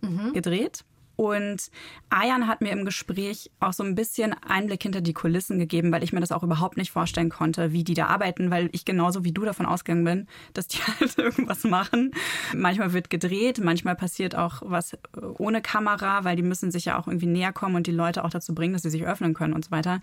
[0.00, 0.32] mhm.
[0.32, 0.85] gedreht
[1.16, 1.70] Und
[2.10, 6.04] Ayan hat mir im Gespräch auch so ein bisschen Einblick hinter die Kulissen gegeben, weil
[6.04, 9.24] ich mir das auch überhaupt nicht vorstellen konnte, wie die da arbeiten, weil ich genauso
[9.24, 12.12] wie du davon ausgegangen bin, dass die halt irgendwas machen.
[12.54, 14.96] Manchmal wird gedreht, manchmal passiert auch was
[15.38, 18.30] ohne Kamera, weil die müssen sich ja auch irgendwie näher kommen und die Leute auch
[18.30, 20.00] dazu bringen, dass sie sich öffnen können und so weiter.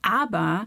[0.00, 0.66] Aber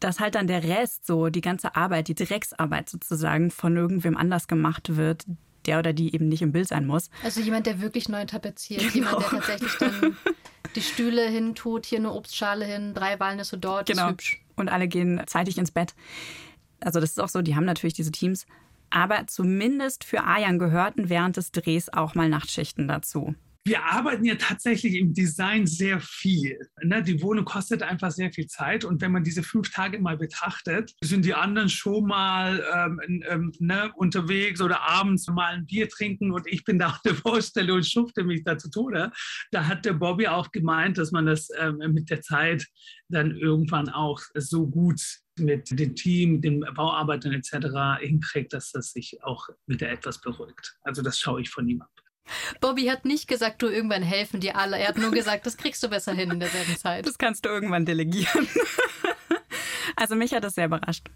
[0.00, 4.46] dass halt dann der Rest, so die ganze Arbeit, die Drecksarbeit sozusagen von irgendwem anders
[4.46, 5.24] gemacht wird,
[5.66, 7.10] der oder die eben nicht im Bild sein muss.
[7.22, 8.94] Also jemand, der wirklich neu tapeziert, genau.
[8.94, 10.16] jemand, der tatsächlich dann
[10.74, 14.06] die Stühle hintut, hier eine Obstschale hin, drei Walnüsse dort, genau.
[14.06, 14.44] ist hübsch.
[14.56, 15.94] Und alle gehen zeitig ins Bett.
[16.80, 18.46] Also das ist auch so, die haben natürlich diese Teams.
[18.90, 23.34] Aber zumindest für Ayan gehörten während des Drehs auch mal Nachtschichten dazu
[23.68, 26.58] wir arbeiten ja tatsächlich im Design sehr viel.
[26.82, 27.02] Ne?
[27.02, 30.94] Die Wohnung kostet einfach sehr viel Zeit und wenn man diese fünf Tage mal betrachtet,
[31.02, 36.32] sind die anderen schon mal ähm, ähm, ne, unterwegs oder abends mal ein Bier trinken
[36.32, 39.12] und ich bin da auf der Baustelle und schufte mich da zu Tode.
[39.50, 42.66] Da hat der Bobby auch gemeint, dass man das ähm, mit der Zeit
[43.08, 45.00] dann irgendwann auch so gut
[45.38, 48.00] mit dem Team, den Bauarbeitern etc.
[48.00, 50.76] hinkriegt, dass das sich auch wieder etwas beruhigt.
[50.82, 51.90] Also das schaue ich von ihm ab.
[52.60, 54.78] Bobby hat nicht gesagt, du irgendwann helfen dir alle.
[54.78, 57.06] Er hat nur gesagt, das kriegst du besser hin in derselben Zeit.
[57.06, 58.48] Das kannst du irgendwann delegieren.
[59.96, 61.08] Also mich hat das sehr überrascht.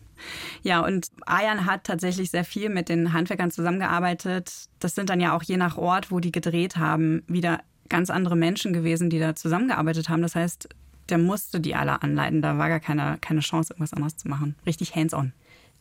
[0.63, 4.51] Ja, und Ayan hat tatsächlich sehr viel mit den Handwerkern zusammengearbeitet.
[4.81, 8.35] Das sind dann ja auch je nach Ort, wo die gedreht haben, wieder ganz andere
[8.35, 10.23] Menschen gewesen, die da zusammengearbeitet haben.
[10.23, 10.69] Das heißt,
[11.11, 12.43] der musste die alle anleiten.
[12.43, 14.57] Da war gar keine, keine Chance, irgendwas anderes zu machen.
[14.67, 15.33] Richtig hands-on.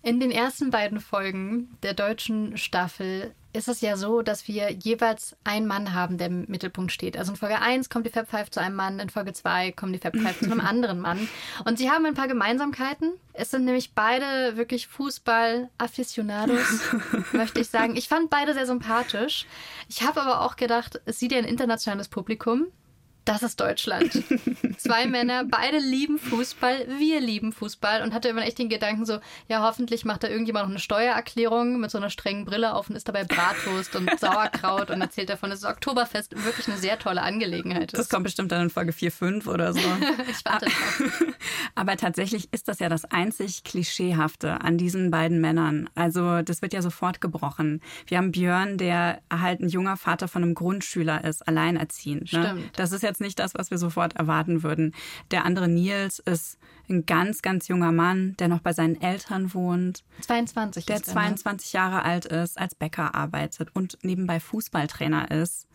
[0.04, 5.36] In den ersten beiden Folgen der deutschen Staffel ist es ja so, dass wir jeweils
[5.44, 7.18] einen Mann haben, der im Mittelpunkt steht.
[7.18, 9.94] Also in Folge 1 kommt die Fab Five zu einem Mann, in Folge 2 kommen
[9.94, 11.28] die Fab Five zu einem anderen Mann.
[11.66, 13.12] Und sie haben ein paar Gemeinsamkeiten.
[13.34, 16.82] Es sind nämlich beide wirklich Fußball-Afficionados,
[17.34, 17.96] möchte ich sagen.
[17.96, 19.46] Ich fand beide sehr sympathisch.
[19.90, 22.68] Ich habe aber auch gedacht, es sieht ja ein internationales Publikum
[23.26, 24.12] das ist Deutschland.
[24.78, 29.20] Zwei Männer, beide lieben Fußball, wir lieben Fußball und hatte immer echt den Gedanken so,
[29.48, 32.96] ja, hoffentlich macht da irgendjemand noch eine Steuererklärung mit so einer strengen Brille auf und
[32.96, 37.22] ist dabei Bratwurst und Sauerkraut und erzählt davon, dass das Oktoberfest wirklich eine sehr tolle
[37.22, 38.00] Angelegenheit ist.
[38.00, 39.80] Das kommt bestimmt dann in Folge 4, 5 oder so.
[40.30, 41.12] ich warte drauf.
[41.76, 45.90] Aber tatsächlich ist das ja das einzig Klischeehafte an diesen beiden Männern.
[45.94, 47.82] Also das wird ja sofort gebrochen.
[48.08, 52.34] Wir haben Björn, der halt ein junger Vater von einem Grundschüler ist, alleinerziehend.
[52.34, 52.46] Ne?
[52.46, 52.80] Stimmt.
[52.80, 54.94] Das ist ja jetzt nicht das, was wir sofort erwarten würden.
[55.32, 56.58] Der andere Nils ist
[56.90, 60.04] ein ganz, ganz junger Mann, der noch bei seinen Eltern wohnt.
[60.22, 61.92] 22 Der 22 er, ne?
[61.92, 65.68] Jahre alt ist, als Bäcker arbeitet und nebenbei Fußballtrainer ist.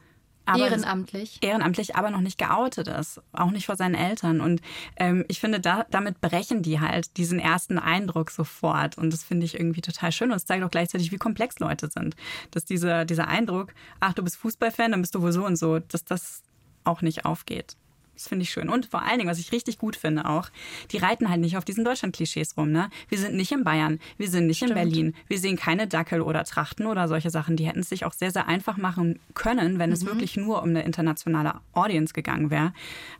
[0.46, 1.38] Aber ehrenamtlich.
[1.42, 3.20] Ehrenamtlich, aber noch nicht geoutet ist.
[3.32, 4.40] Auch nicht vor seinen Eltern.
[4.40, 4.62] Und
[4.96, 8.96] ähm, ich finde, da, damit brechen die halt diesen ersten Eindruck sofort.
[8.96, 10.30] Und das finde ich irgendwie total schön.
[10.30, 12.14] Und es zeigt auch gleichzeitig, wie komplex Leute sind.
[12.52, 15.80] Dass dieser, dieser Eindruck, ach, du bist Fußballfan, dann bist du wohl so und so,
[15.80, 16.42] dass das
[16.86, 17.76] auch nicht aufgeht.
[18.16, 18.70] Das finde ich schön.
[18.70, 20.48] Und vor allen Dingen, was ich richtig gut finde auch,
[20.90, 22.72] die reiten halt nicht auf diesen Deutschland-Klischees rum.
[22.72, 22.88] Ne?
[23.10, 24.70] Wir sind nicht in Bayern, wir sind nicht Stimmt.
[24.70, 27.56] in Berlin, wir sehen keine Dackel oder Trachten oder solche Sachen.
[27.56, 29.94] Die hätten es sich auch sehr, sehr einfach machen können, wenn mhm.
[29.94, 32.72] es wirklich nur um eine internationale Audience gegangen wäre.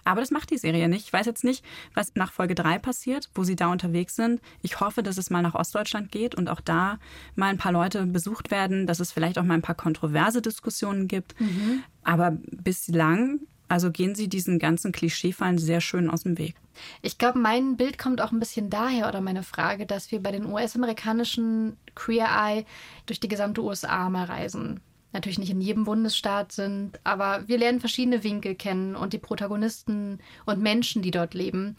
[0.05, 1.07] Aber das macht die Serie nicht.
[1.07, 4.41] Ich weiß jetzt nicht, was nach Folge 3 passiert, wo sie da unterwegs sind.
[4.63, 6.99] Ich hoffe, dass es mal nach Ostdeutschland geht und auch da
[7.35, 11.07] mal ein paar Leute besucht werden, dass es vielleicht auch mal ein paar kontroverse Diskussionen
[11.07, 11.39] gibt.
[11.39, 11.83] Mhm.
[12.03, 16.55] Aber bislang also gehen Sie diesen ganzen Klischeefallen sehr schön aus dem Weg.
[17.03, 20.31] Ich glaube, mein Bild kommt auch ein bisschen daher oder meine Frage, dass wir bei
[20.31, 22.65] den US-amerikanischen Queer Eye
[23.07, 24.81] durch die gesamte USA mal reisen.
[25.13, 30.19] Natürlich nicht in jedem Bundesstaat sind, aber wir lernen verschiedene Winkel kennen und die Protagonisten
[30.45, 31.77] und Menschen, die dort leben.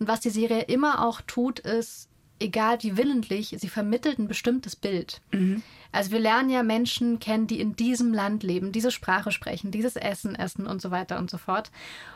[0.00, 2.09] Und was die Serie immer auch tut, ist,
[2.40, 5.20] egal wie willentlich, sie vermittelt ein bestimmtes Bild.
[5.30, 5.62] Mhm.
[5.92, 9.96] Also wir lernen ja Menschen kennen, die in diesem Land leben, diese Sprache sprechen, dieses
[9.96, 11.70] Essen essen und so weiter und so fort.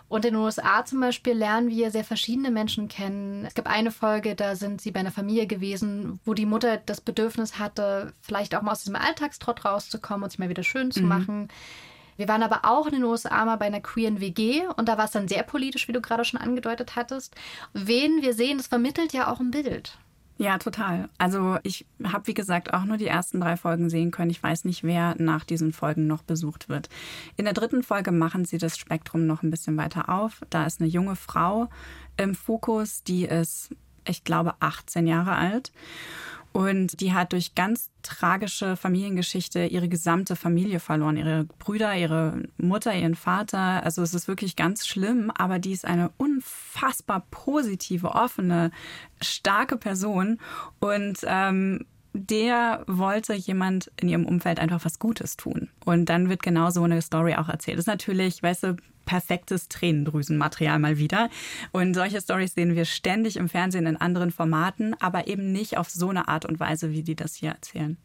[0.09, 3.45] Und in den USA zum Beispiel lernen wir sehr verschiedene Menschen kennen.
[3.45, 7.01] Es gibt eine Folge, da sind sie bei einer Familie gewesen, wo die Mutter das
[7.01, 11.03] Bedürfnis hatte, vielleicht auch mal aus diesem Alltagstrott rauszukommen und sich mal wieder schön zu
[11.03, 11.09] mhm.
[11.09, 11.49] machen.
[12.17, 15.07] Wir waren aber auch in den USA mal bei einer queeren WG und da war
[15.07, 17.35] es dann sehr politisch, wie du gerade schon angedeutet hattest.
[17.73, 19.99] Wen wir sehen, das vermittelt ja auch ein Bild.
[20.37, 21.09] Ja, total.
[21.17, 24.31] Also ich habe, wie gesagt, auch nur die ersten drei Folgen sehen können.
[24.31, 26.89] Ich weiß nicht, wer nach diesen Folgen noch besucht wird.
[27.37, 30.43] In der dritten Folge machen sie das Spektrum noch ein bisschen weiter auf.
[30.51, 31.69] Da ist eine junge Frau
[32.17, 33.71] im Fokus, die ist,
[34.09, 35.73] ich glaube, 18 Jahre alt.
[36.55, 41.17] Und die hat durch ganz tragische Familiengeschichte ihre gesamte Familie verloren.
[41.17, 43.83] Ihre Brüder, ihre Mutter, ihren Vater.
[43.83, 48.71] Also es ist wirklich ganz schlimm, aber die ist eine unfassbar positive, offene,
[49.21, 50.39] starke Person.
[50.79, 55.71] Und ähm, der wollte jemand in ihrem Umfeld einfach was Gutes tun.
[55.85, 57.79] Und dann wird genau so eine Story auch erzählt.
[57.79, 61.31] Das ist natürlich, weißt du, perfektes Tränendrüsenmaterial mal wieder.
[61.73, 65.91] Und solche Stories sehen wir ständig im Fernsehen in anderen Formaten, aber eben nicht auf
[65.91, 67.97] so eine Art und Weise, wie die das hier erzählen.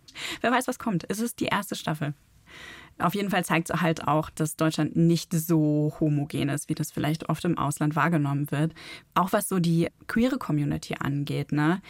[0.42, 1.06] Wer weiß, was kommt.
[1.10, 2.14] Es ist die erste Staffel.
[3.00, 6.92] Auf jeden Fall zeigt es halt auch, dass Deutschland nicht so homogen ist, wie das
[6.92, 8.74] vielleicht oft im Ausland wahrgenommen wird.
[9.14, 11.54] Auch was so die queere Community angeht.
[11.54, 11.82] Ne?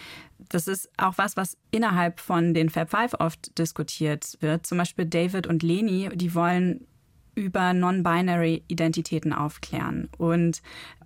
[0.50, 4.68] Das ist auch was, was innerhalb von den Fab Five oft diskutiert wird.
[4.68, 6.86] Zum Beispiel David und Leni, die wollen
[7.40, 10.10] über non-binary Identitäten aufklären.
[10.18, 10.62] Und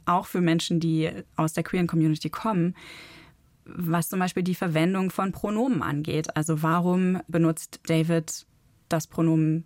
[0.06, 2.76] auch für Menschen, die aus der queeren Community kommen,
[3.66, 6.36] was zum Beispiel die Verwendung von Pronomen angeht.
[6.36, 8.46] Also warum benutzt David
[8.90, 9.64] das Pronomen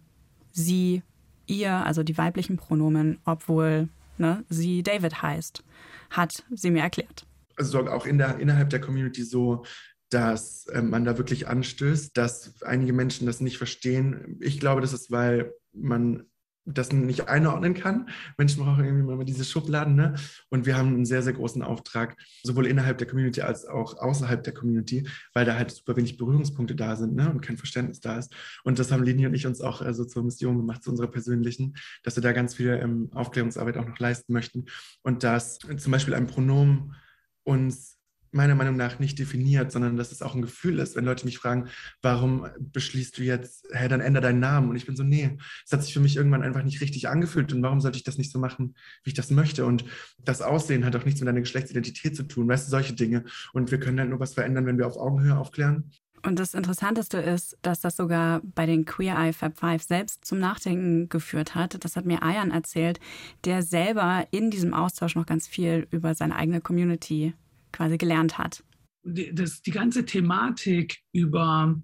[0.52, 1.02] sie,
[1.48, 5.64] ihr, also die weiblichen Pronomen, obwohl ne, sie David heißt,
[6.12, 7.26] hat sie mir erklärt.
[7.56, 9.64] Also auch in der, innerhalb der Community so,
[10.10, 14.38] dass äh, man da wirklich anstößt, dass einige Menschen das nicht verstehen.
[14.42, 16.26] Ich glaube, das ist, weil man
[16.68, 18.10] das nicht einordnen kann.
[18.38, 19.96] Menschen brauchen irgendwie immer diese Schubladen.
[19.96, 20.16] Ne?
[20.50, 24.44] Und wir haben einen sehr, sehr großen Auftrag, sowohl innerhalb der Community als auch außerhalb
[24.44, 27.30] der Community, weil da halt super wenig Berührungspunkte da sind ne?
[27.30, 28.36] und kein Verständnis da ist.
[28.64, 31.76] Und das haben Leni und ich uns auch also zur Mission gemacht, zu unserer persönlichen,
[32.04, 34.66] dass wir da ganz viel ähm, Aufklärungsarbeit auch noch leisten möchten.
[35.04, 36.96] Und dass zum Beispiel ein Pronomen
[37.44, 37.97] uns
[38.32, 40.96] meiner Meinung nach nicht definiert, sondern dass es auch ein Gefühl ist.
[40.96, 41.70] Wenn Leute mich fragen,
[42.02, 44.70] warum beschließt du jetzt, hey, dann ändere deinen Namen?
[44.70, 47.54] Und ich bin so, nee, es hat sich für mich irgendwann einfach nicht richtig angefühlt
[47.54, 49.66] und warum sollte ich das nicht so machen, wie ich das möchte?
[49.66, 49.86] Und
[50.24, 53.24] das Aussehen hat auch nichts mit deiner Geschlechtsidentität zu tun, weißt du, solche Dinge.
[53.54, 55.92] Und wir können halt nur was verändern, wenn wir auf Augenhöhe aufklären.
[56.24, 60.40] Und das Interessanteste ist, dass das sogar bei den Queer Eye Fab Five selbst zum
[60.40, 61.84] Nachdenken geführt hat.
[61.84, 63.00] Das hat mir Ayan erzählt,
[63.46, 67.34] der selber in diesem Austausch noch ganz viel über seine eigene Community
[67.78, 68.64] quasi gelernt hat.
[69.04, 71.80] Die, das, die ganze Thematik über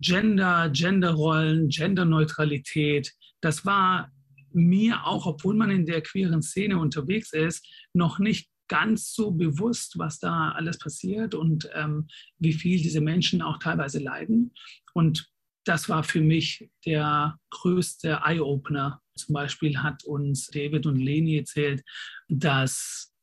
[0.00, 4.10] Gender, Genderrollen, Genderneutralität, das war
[4.52, 9.98] mir auch, obwohl man in der queeren Szene unterwegs ist, noch nicht ganz so bewusst,
[9.98, 14.54] was da alles passiert und ähm, wie viel diese Menschen auch teilweise leiden.
[14.94, 15.28] Und
[15.64, 19.00] das war für mich der größte Eye-Opener.
[19.16, 21.82] Zum Beispiel hat uns David und Leni erzählt,
[22.28, 23.13] dass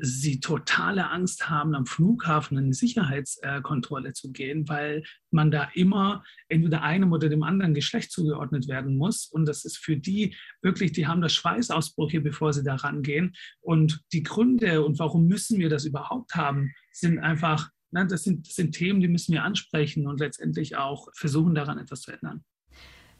[0.00, 6.24] sie totale Angst haben, am Flughafen in eine Sicherheitskontrolle zu gehen, weil man da immer
[6.48, 9.26] entweder einem oder dem anderen Geschlecht zugeordnet werden muss.
[9.26, 13.34] Und das ist für die wirklich, die haben das Schweißausbrüche, bevor sie da rangehen.
[13.60, 18.54] Und die Gründe und warum müssen wir das überhaupt haben, sind einfach, das, sind, das
[18.54, 22.44] sind Themen, die müssen wir ansprechen und letztendlich auch versuchen, daran etwas zu ändern.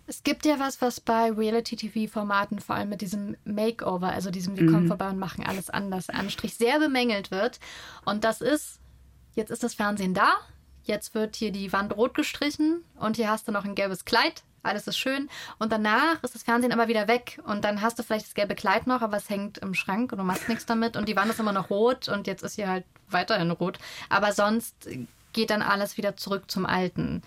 [0.08, 4.64] Es gibt ja was, was bei Reality-TV-Formaten, vor allem mit diesem Makeover, also diesem Wir
[4.66, 4.88] kommen mhm.
[4.88, 7.60] vorbei und machen alles anders, Anstrich, sehr bemängelt wird.
[8.06, 8.80] Und das ist,
[9.34, 10.32] jetzt ist das Fernsehen da,
[10.84, 14.44] jetzt wird hier die Wand rot gestrichen und hier hast du noch ein gelbes Kleid,
[14.62, 15.28] alles ist schön.
[15.58, 17.40] Und danach ist das Fernsehen aber wieder weg.
[17.44, 20.18] Und dann hast du vielleicht das gelbe Kleid noch, aber es hängt im Schrank und
[20.18, 20.96] du machst nichts damit.
[20.96, 23.78] Und die Wand ist immer noch rot und jetzt ist hier halt weiterhin rot.
[24.08, 24.74] Aber sonst
[25.32, 27.22] geht dann alles wieder zurück zum Alten.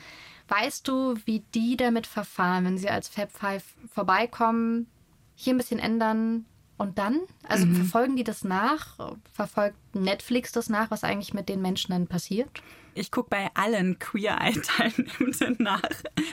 [0.51, 4.87] Weißt du, wie die damit verfahren, wenn sie als Fab Five vorbeikommen,
[5.33, 6.45] hier ein bisschen ändern
[6.77, 7.21] und dann?
[7.47, 7.75] Also mhm.
[7.75, 9.15] verfolgen die das nach?
[9.31, 12.49] Verfolgt Netflix das nach, was eigentlich mit den Menschen dann passiert?
[12.93, 15.81] Ich gucke bei allen Queer Eye-Teilnehmenden nach.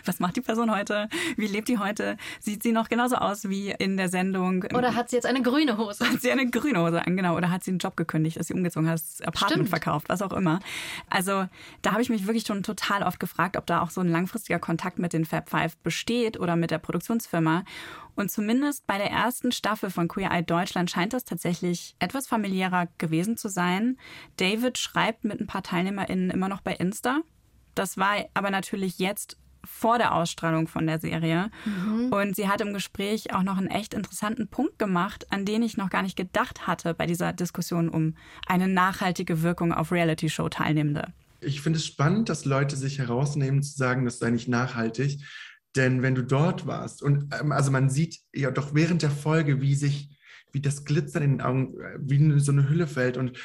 [0.04, 1.08] Was macht die Person heute?
[1.36, 2.16] Wie lebt die heute?
[2.40, 4.64] Sieht sie noch genauso aus wie in der Sendung?
[4.74, 6.08] Oder hat sie jetzt eine grüne Hose?
[6.08, 7.36] Hat sie eine grüne Hose an, genau.
[7.36, 9.68] Oder hat sie einen Job gekündigt, ist sie umgezogen, hat das Apartment Stimmt.
[9.68, 10.58] verkauft, was auch immer.
[11.08, 11.46] Also
[11.82, 14.58] da habe ich mich wirklich schon total oft gefragt, ob da auch so ein langfristiger
[14.58, 17.64] Kontakt mit den Fab Five besteht oder mit der Produktionsfirma.
[18.18, 22.88] Und zumindest bei der ersten Staffel von Queer Eye Deutschland scheint das tatsächlich etwas familiärer
[22.98, 23.96] gewesen zu sein.
[24.38, 27.20] David schreibt mit ein paar TeilnehmerInnen immer noch bei Insta.
[27.76, 31.52] Das war aber natürlich jetzt vor der Ausstrahlung von der Serie.
[31.64, 32.12] Mhm.
[32.12, 35.76] Und sie hat im Gespräch auch noch einen echt interessanten Punkt gemacht, an den ich
[35.76, 38.16] noch gar nicht gedacht hatte bei dieser Diskussion um
[38.48, 41.12] eine nachhaltige Wirkung auf Reality-Show-Teilnehmende.
[41.40, 45.20] Ich finde es spannend, dass Leute sich herausnehmen zu sagen, das sei nicht nachhaltig.
[45.78, 49.62] Denn wenn du dort warst und ähm, also man sieht ja doch während der Folge,
[49.62, 50.10] wie sich,
[50.50, 53.16] wie das Glitzern in den Augen, äh, wie so eine Hülle fällt.
[53.16, 53.38] Und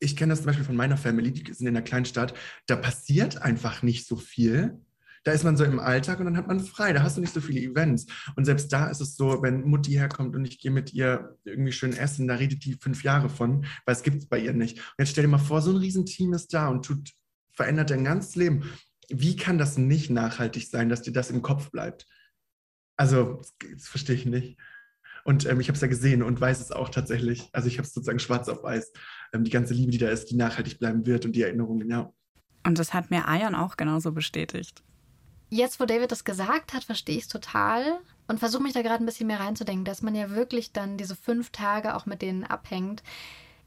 [0.00, 2.34] ich kenne das zum Beispiel von meiner Family, die sind in einer Kleinstadt,
[2.66, 4.80] da passiert einfach nicht so viel.
[5.22, 7.34] Da ist man so im Alltag und dann hat man frei, da hast du nicht
[7.34, 8.06] so viele Events.
[8.34, 11.72] Und selbst da ist es so, wenn Mutti herkommt und ich gehe mit ihr irgendwie
[11.72, 14.78] schön essen, da redet die fünf Jahre von, weil es gibt es bei ihr nicht.
[14.78, 17.12] Und jetzt stell dir mal vor, so ein Riesenteam ist da und tut,
[17.52, 18.64] verändert dein ganzes Leben
[19.10, 22.06] wie kann das nicht nachhaltig sein, dass dir das im Kopf bleibt?
[22.96, 24.58] Also, das, das verstehe ich nicht.
[25.24, 27.50] Und ähm, ich habe es ja gesehen und weiß es auch tatsächlich.
[27.52, 28.92] Also ich habe es sozusagen schwarz auf weiß.
[29.34, 32.10] Ähm, die ganze Liebe, die da ist, die nachhaltig bleiben wird und die Erinnerungen, ja.
[32.64, 34.82] Und das hat mir Ayan auch genauso bestätigt.
[35.50, 39.02] jetzt, wo David das gesagt hat, verstehe ich es total und versuche mich da gerade
[39.02, 42.44] ein bisschen mehr reinzudenken, dass man ja wirklich dann diese fünf Tage auch mit denen
[42.44, 43.02] abhängt.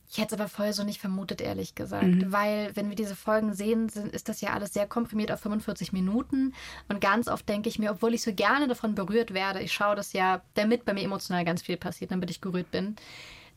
[0.10, 2.04] Ich hätte es aber vorher so nicht vermutet, ehrlich gesagt.
[2.04, 2.32] Mhm.
[2.32, 5.92] Weil, wenn wir diese Folgen sehen, sind, ist das ja alles sehr komprimiert auf 45
[5.92, 6.54] Minuten.
[6.88, 9.96] Und ganz oft denke ich mir, obwohl ich so gerne davon berührt werde, ich schaue
[9.96, 12.96] das ja, damit bei mir emotional ganz viel passiert, damit ich gerührt bin,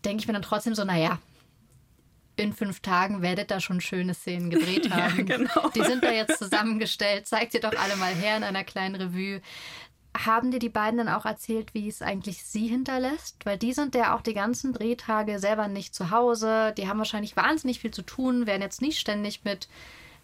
[0.04, 1.18] denke ich mir dann trotzdem so, naja,
[2.36, 5.26] in fünf Tagen werdet ihr schon schöne Szenen gedreht haben.
[5.26, 5.70] Ja, genau.
[5.74, 7.26] Die sind da jetzt zusammengestellt.
[7.26, 9.40] Zeigt sie doch alle mal her in einer kleinen Revue.
[10.24, 13.44] Haben dir die beiden dann auch erzählt, wie es eigentlich sie hinterlässt?
[13.44, 16.72] Weil die sind ja auch die ganzen Drehtage selber nicht zu Hause.
[16.76, 19.68] Die haben wahrscheinlich wahnsinnig viel zu tun, werden jetzt nicht ständig mit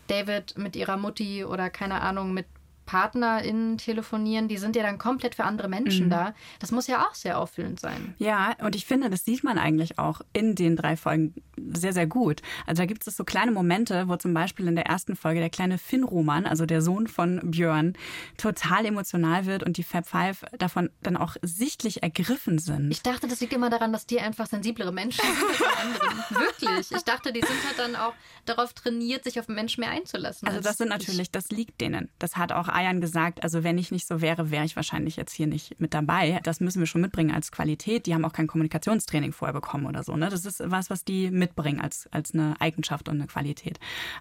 [0.08, 2.46] David, mit ihrer Mutti oder keine Ahnung, mit
[2.86, 6.10] PartnerInnen telefonieren, die sind ja dann komplett für andere Menschen mhm.
[6.10, 6.34] da.
[6.58, 8.14] Das muss ja auch sehr auffüllend sein.
[8.18, 11.34] Ja, und ich finde, das sieht man eigentlich auch in den drei Folgen
[11.74, 12.42] sehr, sehr gut.
[12.66, 15.50] Also da gibt es so kleine Momente, wo zum Beispiel in der ersten Folge der
[15.50, 17.94] kleine Finn-Roman, also der Sohn von Björn,
[18.36, 22.90] total emotional wird und die Fab Five davon dann auch sichtlich ergriffen sind.
[22.90, 26.38] Ich dachte, das liegt immer daran, dass die einfach sensiblere Menschen sind.
[26.38, 26.90] Wirklich.
[26.90, 30.48] Ich dachte, die sind halt dann auch darauf trainiert, sich auf Menschen mehr einzulassen.
[30.48, 32.10] Also das sind natürlich, das liegt denen.
[32.18, 35.32] Das hat auch Eiern gesagt, also wenn ich nicht so wäre, wäre ich wahrscheinlich jetzt
[35.32, 36.40] hier nicht mit dabei.
[36.42, 38.06] Das müssen wir schon mitbringen als Qualität.
[38.06, 40.16] Die haben auch kein Kommunikationstraining vorher bekommen oder so.
[40.16, 40.28] Ne?
[40.28, 43.78] Das ist was, was die mitbringen als, als eine Eigenschaft und eine Qualität.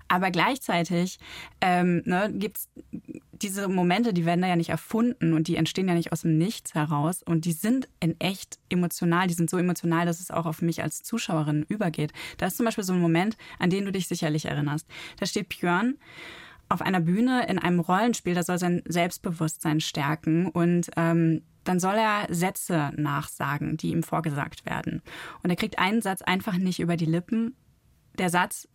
[0.07, 1.19] Aber gleichzeitig
[1.61, 2.69] ähm, ne, gibt es
[3.31, 6.37] diese Momente, die werden da ja nicht erfunden und die entstehen ja nicht aus dem
[6.37, 7.23] Nichts heraus.
[7.23, 9.27] Und die sind in echt emotional.
[9.27, 12.13] Die sind so emotional, dass es auch auf mich als Zuschauerin übergeht.
[12.37, 14.87] Da ist zum Beispiel so ein Moment, an den du dich sicherlich erinnerst.
[15.19, 15.95] Da steht Björn
[16.69, 21.95] auf einer Bühne in einem Rollenspiel, da soll sein Selbstbewusstsein stärken und ähm, dann soll
[21.95, 25.01] er Sätze nachsagen, die ihm vorgesagt werden.
[25.43, 27.55] Und er kriegt einen Satz einfach nicht über die Lippen.
[28.17, 28.67] Der Satz,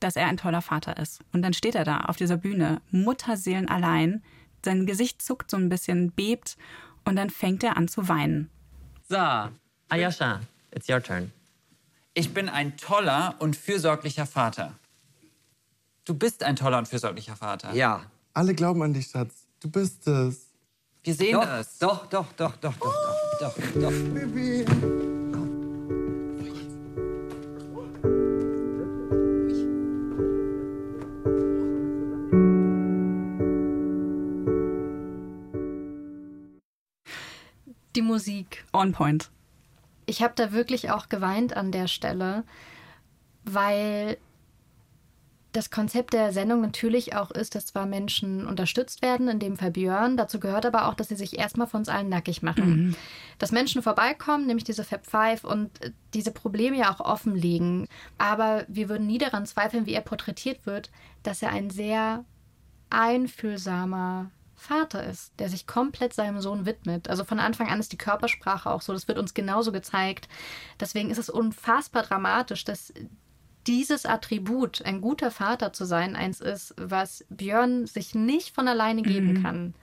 [0.00, 1.20] dass er ein toller Vater ist.
[1.32, 4.22] Und dann steht er da auf dieser Bühne, Mutterseelen allein.
[4.64, 6.56] Sein Gesicht zuckt so ein bisschen, bebt
[7.04, 8.50] und dann fängt er an zu weinen.
[9.08, 9.18] So,
[9.88, 11.32] Ayasha, it's your turn.
[12.14, 14.74] Ich bin ein toller und fürsorglicher Vater.
[16.04, 17.72] Du bist ein toller und fürsorglicher Vater.
[17.74, 18.04] Ja.
[18.34, 19.46] Alle glauben an dich, Schatz.
[19.60, 20.51] Du bist es.
[21.04, 21.78] Wir sehen doch, es.
[21.78, 22.94] Doch, doch, doch, doch, doch,
[23.40, 23.90] doch, doch, doch.
[23.90, 24.64] Baby.
[37.96, 38.64] Die Musik.
[38.72, 39.28] On point.
[40.06, 42.44] Ich habe da wirklich auch geweint an der Stelle,
[43.44, 44.18] weil
[45.52, 49.70] das Konzept der Sendung natürlich auch ist, dass zwar Menschen unterstützt werden, in dem Fall
[49.70, 52.86] Björn, dazu gehört aber auch, dass sie sich erstmal von uns allen nackig machen.
[52.86, 52.96] Mhm.
[53.38, 55.70] Dass Menschen vorbeikommen, nämlich diese Fab Five, und
[56.14, 57.86] diese Probleme ja auch offenlegen.
[58.16, 60.90] Aber wir würden nie daran zweifeln, wie er porträtiert wird,
[61.22, 62.24] dass er ein sehr
[62.88, 67.10] einfühlsamer Vater ist, der sich komplett seinem Sohn widmet.
[67.10, 70.28] Also von Anfang an ist die Körpersprache auch so, das wird uns genauso gezeigt.
[70.80, 72.92] Deswegen ist es unfassbar dramatisch, dass
[73.66, 79.02] dieses Attribut, ein guter Vater zu sein, eins ist, was Björn sich nicht von alleine
[79.02, 79.42] geben mhm.
[79.42, 79.74] kann.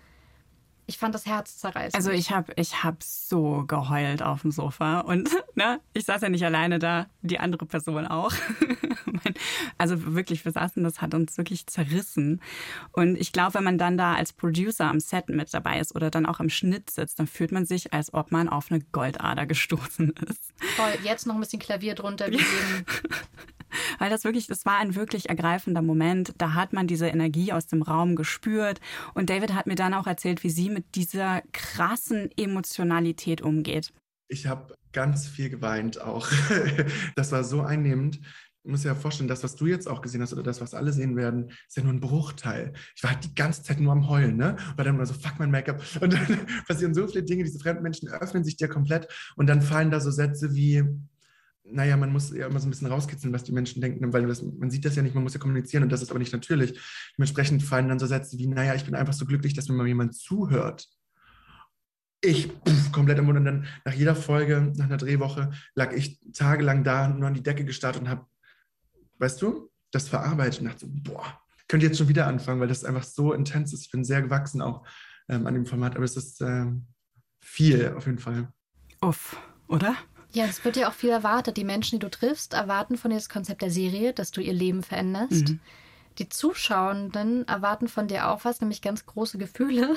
[0.89, 1.95] Ich fand das Herz zerreißen.
[1.95, 6.29] Also ich habe ich hab so geheult auf dem Sofa und ne, ich saß ja
[6.29, 8.33] nicht alleine da, die andere Person auch.
[9.77, 12.41] also wirklich, wir saßen, das hat uns wirklich zerrissen.
[12.91, 16.09] Und ich glaube, wenn man dann da als Producer am Set mit dabei ist oder
[16.09, 19.45] dann auch im Schnitt sitzt, dann fühlt man sich, als ob man auf eine Goldader
[19.45, 20.53] gestoßen ist.
[20.75, 22.85] Voll, jetzt noch ein bisschen Klavier drunter gegeben.
[23.97, 26.33] Weil das wirklich, das war ein wirklich ergreifender Moment.
[26.37, 28.79] Da hat man diese Energie aus dem Raum gespürt.
[29.13, 33.91] Und David hat mir dann auch erzählt, wie sie mit dieser krassen Emotionalität umgeht.
[34.27, 36.29] Ich habe ganz viel geweint auch.
[37.15, 38.19] Das war so einnehmend.
[38.63, 40.91] Ich muss ja vorstellen, das, was du jetzt auch gesehen hast oder das, was alle
[40.91, 42.73] sehen werden, ist ja nur ein Bruchteil.
[42.95, 44.57] Ich war halt die ganze Zeit nur am Heulen, ne?
[44.75, 45.81] Weil dann immer so, fuck mein Make-up.
[46.01, 49.07] Und dann passieren so viele Dinge, diese fremden Menschen öffnen sich dir komplett
[49.37, 50.83] und dann fallen da so Sätze wie,
[51.71, 54.41] naja, man muss ja immer so ein bisschen rauskitzeln, was die Menschen denken, weil das,
[54.41, 56.79] man sieht das ja nicht, man muss ja kommunizieren und das ist aber nicht natürlich.
[57.17, 59.87] Dementsprechend fallen dann so Sätze wie, naja, ich bin einfach so glücklich, dass mir mal
[59.87, 60.87] jemand zuhört.
[62.21, 66.19] Ich pff, komplett am Mund und dann nach jeder Folge, nach einer Drehwoche, lag ich
[66.33, 68.25] tagelang da, nur an die Decke gestarrt und habe,
[69.19, 72.67] weißt du, das verarbeitet und dachte so, boah, könnt ihr jetzt schon wieder anfangen, weil
[72.67, 73.85] das einfach so intens ist.
[73.85, 74.85] Ich bin sehr gewachsen auch
[75.29, 76.87] ähm, an dem Format, aber es ist ähm,
[77.39, 78.51] viel auf jeden Fall.
[79.01, 79.95] Uff, oder?
[80.31, 81.57] Ja, es wird ja auch viel erwartet.
[81.57, 84.53] Die Menschen, die du triffst, erwarten von dir das Konzept der Serie, dass du ihr
[84.53, 85.49] Leben veränderst.
[85.49, 85.59] Mhm.
[86.19, 89.95] Die Zuschauenden erwarten von dir auch was, nämlich ganz große Gefühle.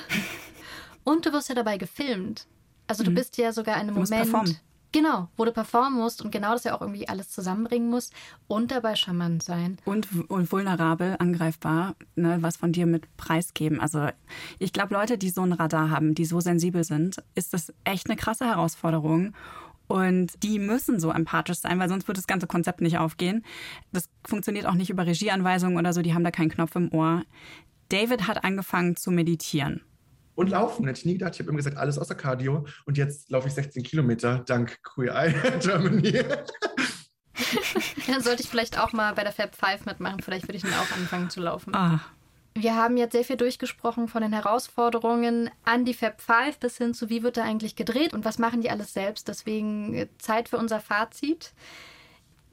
[1.04, 2.46] Und du wirst ja dabei gefilmt.
[2.86, 3.16] Also du mhm.
[3.16, 4.60] bist ja sogar in einem Moment
[4.92, 8.12] Genau, wo du performen musst und genau das ja auch irgendwie alles zusammenbringen musst
[8.46, 9.78] und dabei charmant sein.
[9.86, 13.80] Und, und vulnerabel, angreifbar, ne, was von dir mit preisgeben.
[13.80, 14.08] Also
[14.58, 18.10] ich glaube, Leute, die so ein Radar haben, die so sensibel sind, ist das echt
[18.10, 19.32] eine krasse Herausforderung.
[19.88, 23.44] Und die müssen so empathisch sein, weil sonst wird das ganze Konzept nicht aufgehen.
[23.92, 27.24] Das funktioniert auch nicht über Regieanweisungen oder so, die haben da keinen Knopf im Ohr.
[27.88, 29.82] David hat angefangen zu meditieren.
[30.34, 31.34] Und laufen, hätte ich nie gedacht.
[31.34, 32.66] Ich habe immer gesagt, alles außer Cardio.
[32.86, 36.24] Und jetzt laufe ich 16 Kilometer dank Queer Eye Germany.
[38.06, 40.20] Dann sollte ich vielleicht auch mal bei der Fab 5 mitmachen.
[40.22, 41.74] Vielleicht würde ich dann auch anfangen zu laufen.
[41.74, 42.00] Ah.
[42.54, 46.92] Wir haben jetzt sehr viel durchgesprochen von den Herausforderungen an die Fab 5 bis hin
[46.92, 49.28] zu, wie wird da eigentlich gedreht und was machen die alles selbst.
[49.28, 51.52] Deswegen äh, Zeit für unser Fazit.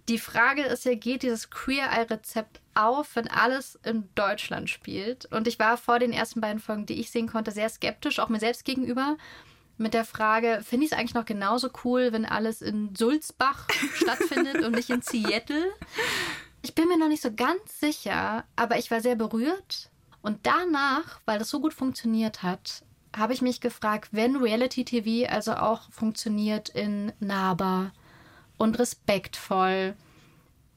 [0.07, 5.25] Die Frage ist ja, geht dieses Queer Eye-Rezept auf, wenn alles in Deutschland spielt?
[5.25, 8.29] Und ich war vor den ersten beiden Folgen, die ich sehen konnte, sehr skeptisch, auch
[8.29, 9.17] mir selbst gegenüber,
[9.77, 14.63] mit der Frage, finde ich es eigentlich noch genauso cool, wenn alles in Sulzbach stattfindet
[14.63, 15.71] und nicht in Seattle?
[16.61, 19.89] Ich bin mir noch nicht so ganz sicher, aber ich war sehr berührt.
[20.21, 22.83] Und danach, weil das so gut funktioniert hat,
[23.15, 27.91] habe ich mich gefragt, wenn Reality TV also auch funktioniert in nahbar,
[28.59, 29.95] und respektvoll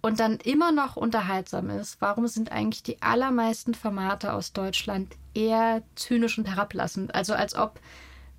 [0.01, 5.83] und dann immer noch unterhaltsam ist, warum sind eigentlich die allermeisten Formate aus Deutschland eher
[5.97, 7.14] zynisch und herablassend?
[7.14, 7.78] Also als ob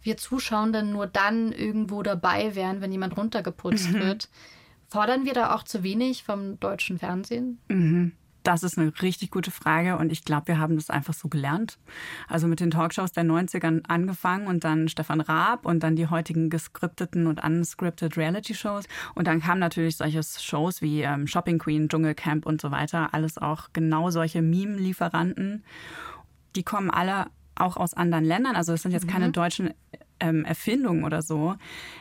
[0.02, 4.00] wir Zuschauenden nur dann irgendwo dabei wären, wenn jemand runtergeputzt mhm.
[4.00, 4.30] wird.
[4.94, 7.58] Fordern wir da auch zu wenig vom deutschen Fernsehen?
[7.68, 8.12] Mhm.
[8.44, 11.80] Das ist eine richtig gute Frage und ich glaube, wir haben das einfach so gelernt.
[12.28, 16.52] Also mit den Talkshows der 90ern angefangen und dann Stefan Raab und dann die heutigen
[16.52, 18.86] gescripteten und unscripted Reality-Shows.
[19.16, 23.16] Und dann kamen natürlich solche Shows wie ähm, Shopping Queen, Dschungelcamp und so weiter.
[23.16, 25.64] Alles auch genau solche Meme-Lieferanten.
[26.56, 28.56] Die kommen alle auch aus anderen Ländern.
[28.56, 29.34] Also es sind jetzt keine mhm.
[29.34, 29.74] deutschen
[30.24, 31.56] ähm, Erfindung oder so.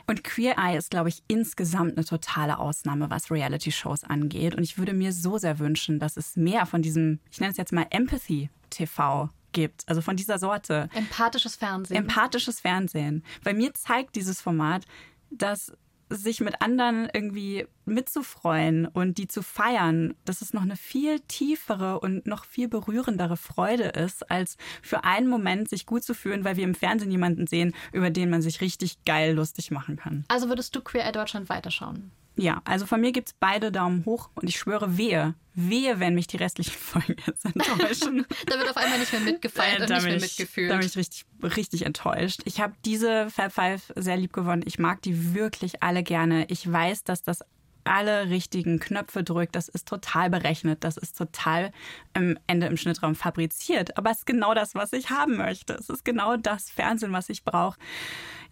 [0.06, 4.54] Und Queer Eye ist, glaube ich, insgesamt eine totale Ausnahme, was Reality-Shows angeht.
[4.54, 7.58] Und ich würde mir so sehr wünschen, dass es mehr von diesem, ich nenne es
[7.58, 9.82] jetzt mal Empathy-TV gibt.
[9.86, 10.88] Also von dieser Sorte.
[10.94, 11.96] Empathisches Fernsehen.
[11.96, 13.24] Empathisches Fernsehen.
[13.42, 14.86] Bei mir zeigt dieses Format,
[15.30, 15.72] dass
[16.12, 22.00] sich mit anderen irgendwie mitzufreuen und die zu feiern, dass es noch eine viel tiefere
[22.00, 26.56] und noch viel berührendere Freude ist, als für einen Moment sich gut zu fühlen, weil
[26.56, 30.24] wir im Fernsehen jemanden sehen, über den man sich richtig geil lustig machen kann.
[30.28, 32.12] Also würdest du Queer Eye Deutschland weiterschauen?
[32.36, 36.14] Ja, also von mir gibt es beide Daumen hoch und ich schwöre, wehe, wehe, wenn
[36.14, 38.26] mich die restlichen Folgen jetzt enttäuschen.
[38.46, 40.70] da wird auf einmal nicht mehr mitgefeiert und nicht mehr mitgefühlt.
[40.70, 42.40] Da bin ich richtig, richtig enttäuscht.
[42.44, 44.62] Ich habe diese Fab Five sehr lieb gewonnen.
[44.64, 46.46] Ich mag die wirklich alle gerne.
[46.48, 47.40] Ich weiß, dass das
[47.84, 49.56] alle richtigen Knöpfe drückt.
[49.56, 50.84] Das ist total berechnet.
[50.84, 51.72] Das ist total
[52.14, 53.98] am Ende im Schnittraum fabriziert.
[53.98, 55.74] Aber es ist genau das, was ich haben möchte.
[55.74, 57.78] Es ist genau das Fernsehen, was ich brauche.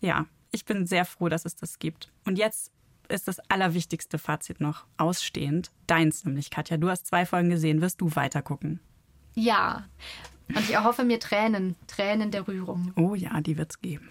[0.00, 2.10] Ja, ich bin sehr froh, dass es das gibt.
[2.24, 2.72] Und jetzt
[3.10, 5.70] ist das allerwichtigste Fazit noch ausstehend.
[5.86, 6.76] Deins nämlich, Katja.
[6.76, 7.80] Du hast zwei Folgen gesehen.
[7.80, 8.80] Wirst du weitergucken?
[9.34, 9.86] Ja.
[10.48, 11.76] Und ich erhoffe mir Tränen.
[11.86, 12.92] Tränen der Rührung.
[12.96, 14.08] Oh ja, die wird's geben.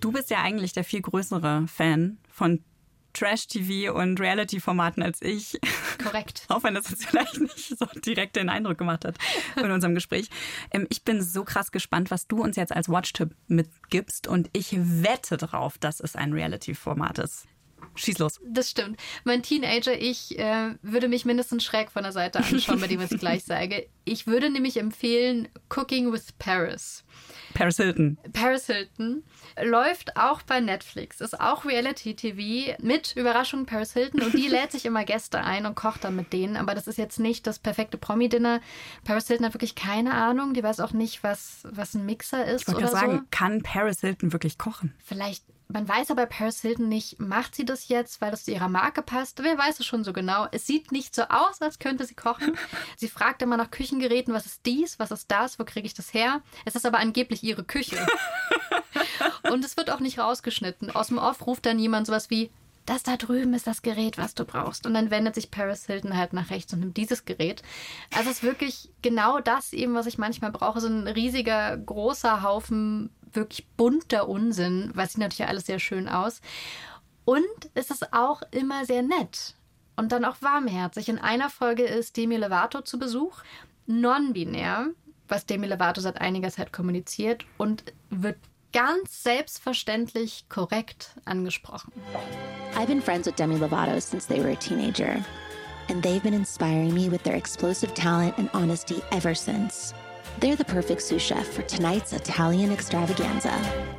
[0.00, 2.64] Du bist ja eigentlich der viel größere Fan von
[3.12, 5.58] Trash-TV und Reality-Formaten als ich.
[6.02, 6.44] Korrekt.
[6.48, 9.16] Auch wenn das jetzt vielleicht nicht so direkt den Eindruck gemacht hat
[9.56, 10.28] in unserem Gespräch.
[10.70, 14.76] Ähm, ich bin so krass gespannt, was du uns jetzt als Watch-Tipp mitgibst und ich
[14.76, 17.46] wette drauf, dass es ein Reality-Format ist.
[17.94, 18.40] Schieß los.
[18.44, 18.98] Das stimmt.
[19.24, 23.10] Mein Teenager, ich äh, würde mich mindestens schräg von der Seite anschauen, bei dem ich
[23.10, 23.86] es gleich sage.
[24.04, 27.04] Ich würde nämlich empfehlen Cooking with Paris.
[27.54, 28.18] Paris Hilton.
[28.32, 29.22] Paris Hilton
[29.62, 34.72] läuft auch bei Netflix, ist auch Reality TV mit Überraschung Paris Hilton und die lädt
[34.72, 36.56] sich immer Gäste ein und kocht dann mit denen.
[36.56, 38.60] Aber das ist jetzt nicht das perfekte Promi-Dinner.
[39.04, 40.54] Paris Hilton hat wirklich keine Ahnung.
[40.54, 42.68] Die weiß auch nicht, was, was ein Mixer ist.
[42.68, 43.24] Ich wollte sagen, so.
[43.30, 44.94] kann Paris Hilton wirklich kochen?
[45.04, 48.68] Vielleicht man weiß aber Paris Hilton nicht, macht sie das jetzt, weil das zu ihrer
[48.68, 49.42] Marke passt?
[49.42, 50.46] Wer weiß es schon so genau?
[50.50, 52.56] Es sieht nicht so aus, als könnte sie kochen.
[52.96, 56.12] Sie fragt immer nach Küchengeräten, was ist dies, was ist das, wo kriege ich das
[56.12, 56.42] her?
[56.64, 58.06] Es ist aber angeblich ihre Küche.
[59.50, 60.90] Und es wird auch nicht rausgeschnitten.
[60.90, 62.50] Aus dem Off ruft dann jemand sowas wie,
[62.86, 64.86] das da drüben ist das Gerät, was du brauchst.
[64.86, 67.62] Und dann wendet sich Paris Hilton halt nach rechts und nimmt dieses Gerät.
[68.16, 70.80] Also es ist wirklich genau das eben, was ich manchmal brauche.
[70.80, 76.40] So ein riesiger, großer Haufen wirklich bunter Unsinn, weil sieht natürlich alles sehr schön aus.
[77.24, 79.54] Und es ist auch immer sehr nett
[79.96, 81.08] und dann auch warmherzig.
[81.08, 83.42] In einer Folge ist Demi Lovato zu Besuch,
[83.86, 84.88] non-binär,
[85.28, 88.38] was Demi Lovato seit einiger Zeit kommuniziert und wird
[88.72, 91.92] ganz selbstverständlich korrekt angesprochen.
[92.74, 95.24] I've been friends with Demi Lovato since they were a teenager,
[95.88, 99.92] and they've been inspiring me with their explosive talent and honesty ever since.
[100.40, 103.50] They're the perfect sous chef for tonight's Italian extravaganza.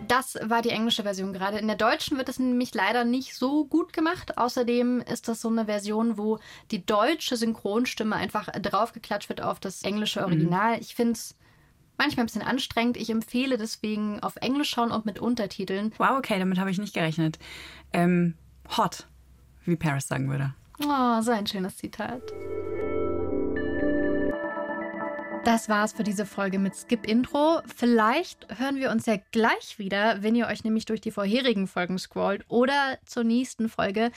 [0.08, 1.60] Das war die englische Version gerade.
[1.60, 4.40] In der deutschen wird es nämlich leider nicht so gut gemacht.
[4.40, 6.40] Außerdem ist das so eine Version, wo
[6.72, 10.78] die deutsche Synchronstimme einfach draufgeklatscht wird auf das englische Original.
[10.78, 10.82] Mhm.
[10.82, 11.36] Ich finde es
[12.00, 12.98] manchmal ein bisschen anstrengend.
[12.98, 15.94] Ich empfehle deswegen auf Englisch schauen und mit Untertiteln.
[16.00, 17.38] Wow, okay, damit habe ich nicht gerechnet.
[17.94, 18.34] Ähm,
[18.78, 19.06] hot,
[19.66, 20.56] wie Paris sagen würde.
[20.84, 22.24] Oh, so ein schönes Zitat.
[25.44, 27.62] Das war's für diese Folge mit Skip Intro.
[27.76, 31.98] Vielleicht hören wir uns ja gleich wieder, wenn ihr euch nämlich durch die vorherigen Folgen
[31.98, 34.12] scrollt oder zur nächsten Folge.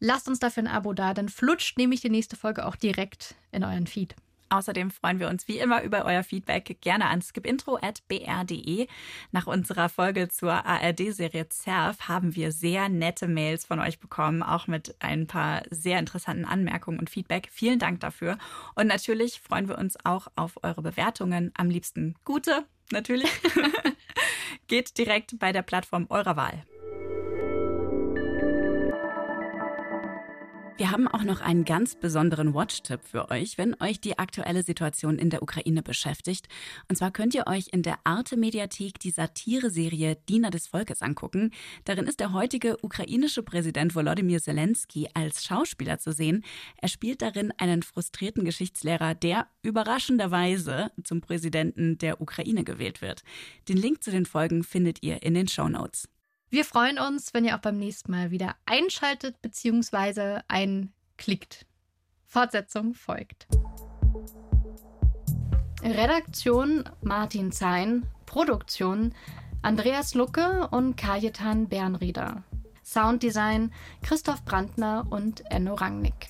[0.00, 3.62] Lasst uns dafür ein Abo da, dann flutscht nämlich die nächste Folge auch direkt in
[3.62, 4.16] euren Feed.
[4.48, 8.86] Außerdem freuen wir uns wie immer über euer Feedback gerne an skipintro.br.de.
[9.32, 14.66] Nach unserer Folge zur ARD-Serie ZERF haben wir sehr nette Mails von euch bekommen, auch
[14.66, 17.48] mit ein paar sehr interessanten Anmerkungen und Feedback.
[17.50, 18.38] Vielen Dank dafür.
[18.74, 21.52] Und natürlich freuen wir uns auch auf eure Bewertungen.
[21.56, 23.30] Am liebsten gute, natürlich.
[24.68, 26.64] Geht direkt bei der Plattform eurer Wahl.
[30.78, 35.18] Wir haben auch noch einen ganz besonderen Watch-Tipp für euch, wenn euch die aktuelle Situation
[35.18, 36.48] in der Ukraine beschäftigt.
[36.90, 41.52] Und zwar könnt ihr euch in der Arte-Mediathek die Satire-Serie Diener des Volkes angucken.
[41.86, 46.44] Darin ist der heutige ukrainische Präsident Volodymyr Zelensky als Schauspieler zu sehen.
[46.76, 53.22] Er spielt darin einen frustrierten Geschichtslehrer, der überraschenderweise zum Präsidenten der Ukraine gewählt wird.
[53.70, 56.06] Den Link zu den Folgen findet ihr in den Show Notes.
[56.48, 60.40] Wir freuen uns, wenn ihr auch beim nächsten Mal wieder einschaltet bzw.
[60.46, 61.66] einklickt.
[62.24, 63.48] Fortsetzung folgt.
[65.82, 69.12] Redaktion Martin Zein, Produktion
[69.62, 72.44] Andreas Lucke und Kajetan Bernrieder.
[72.84, 73.72] Sounddesign
[74.02, 76.28] Christoph Brandner und Enno Rangnick.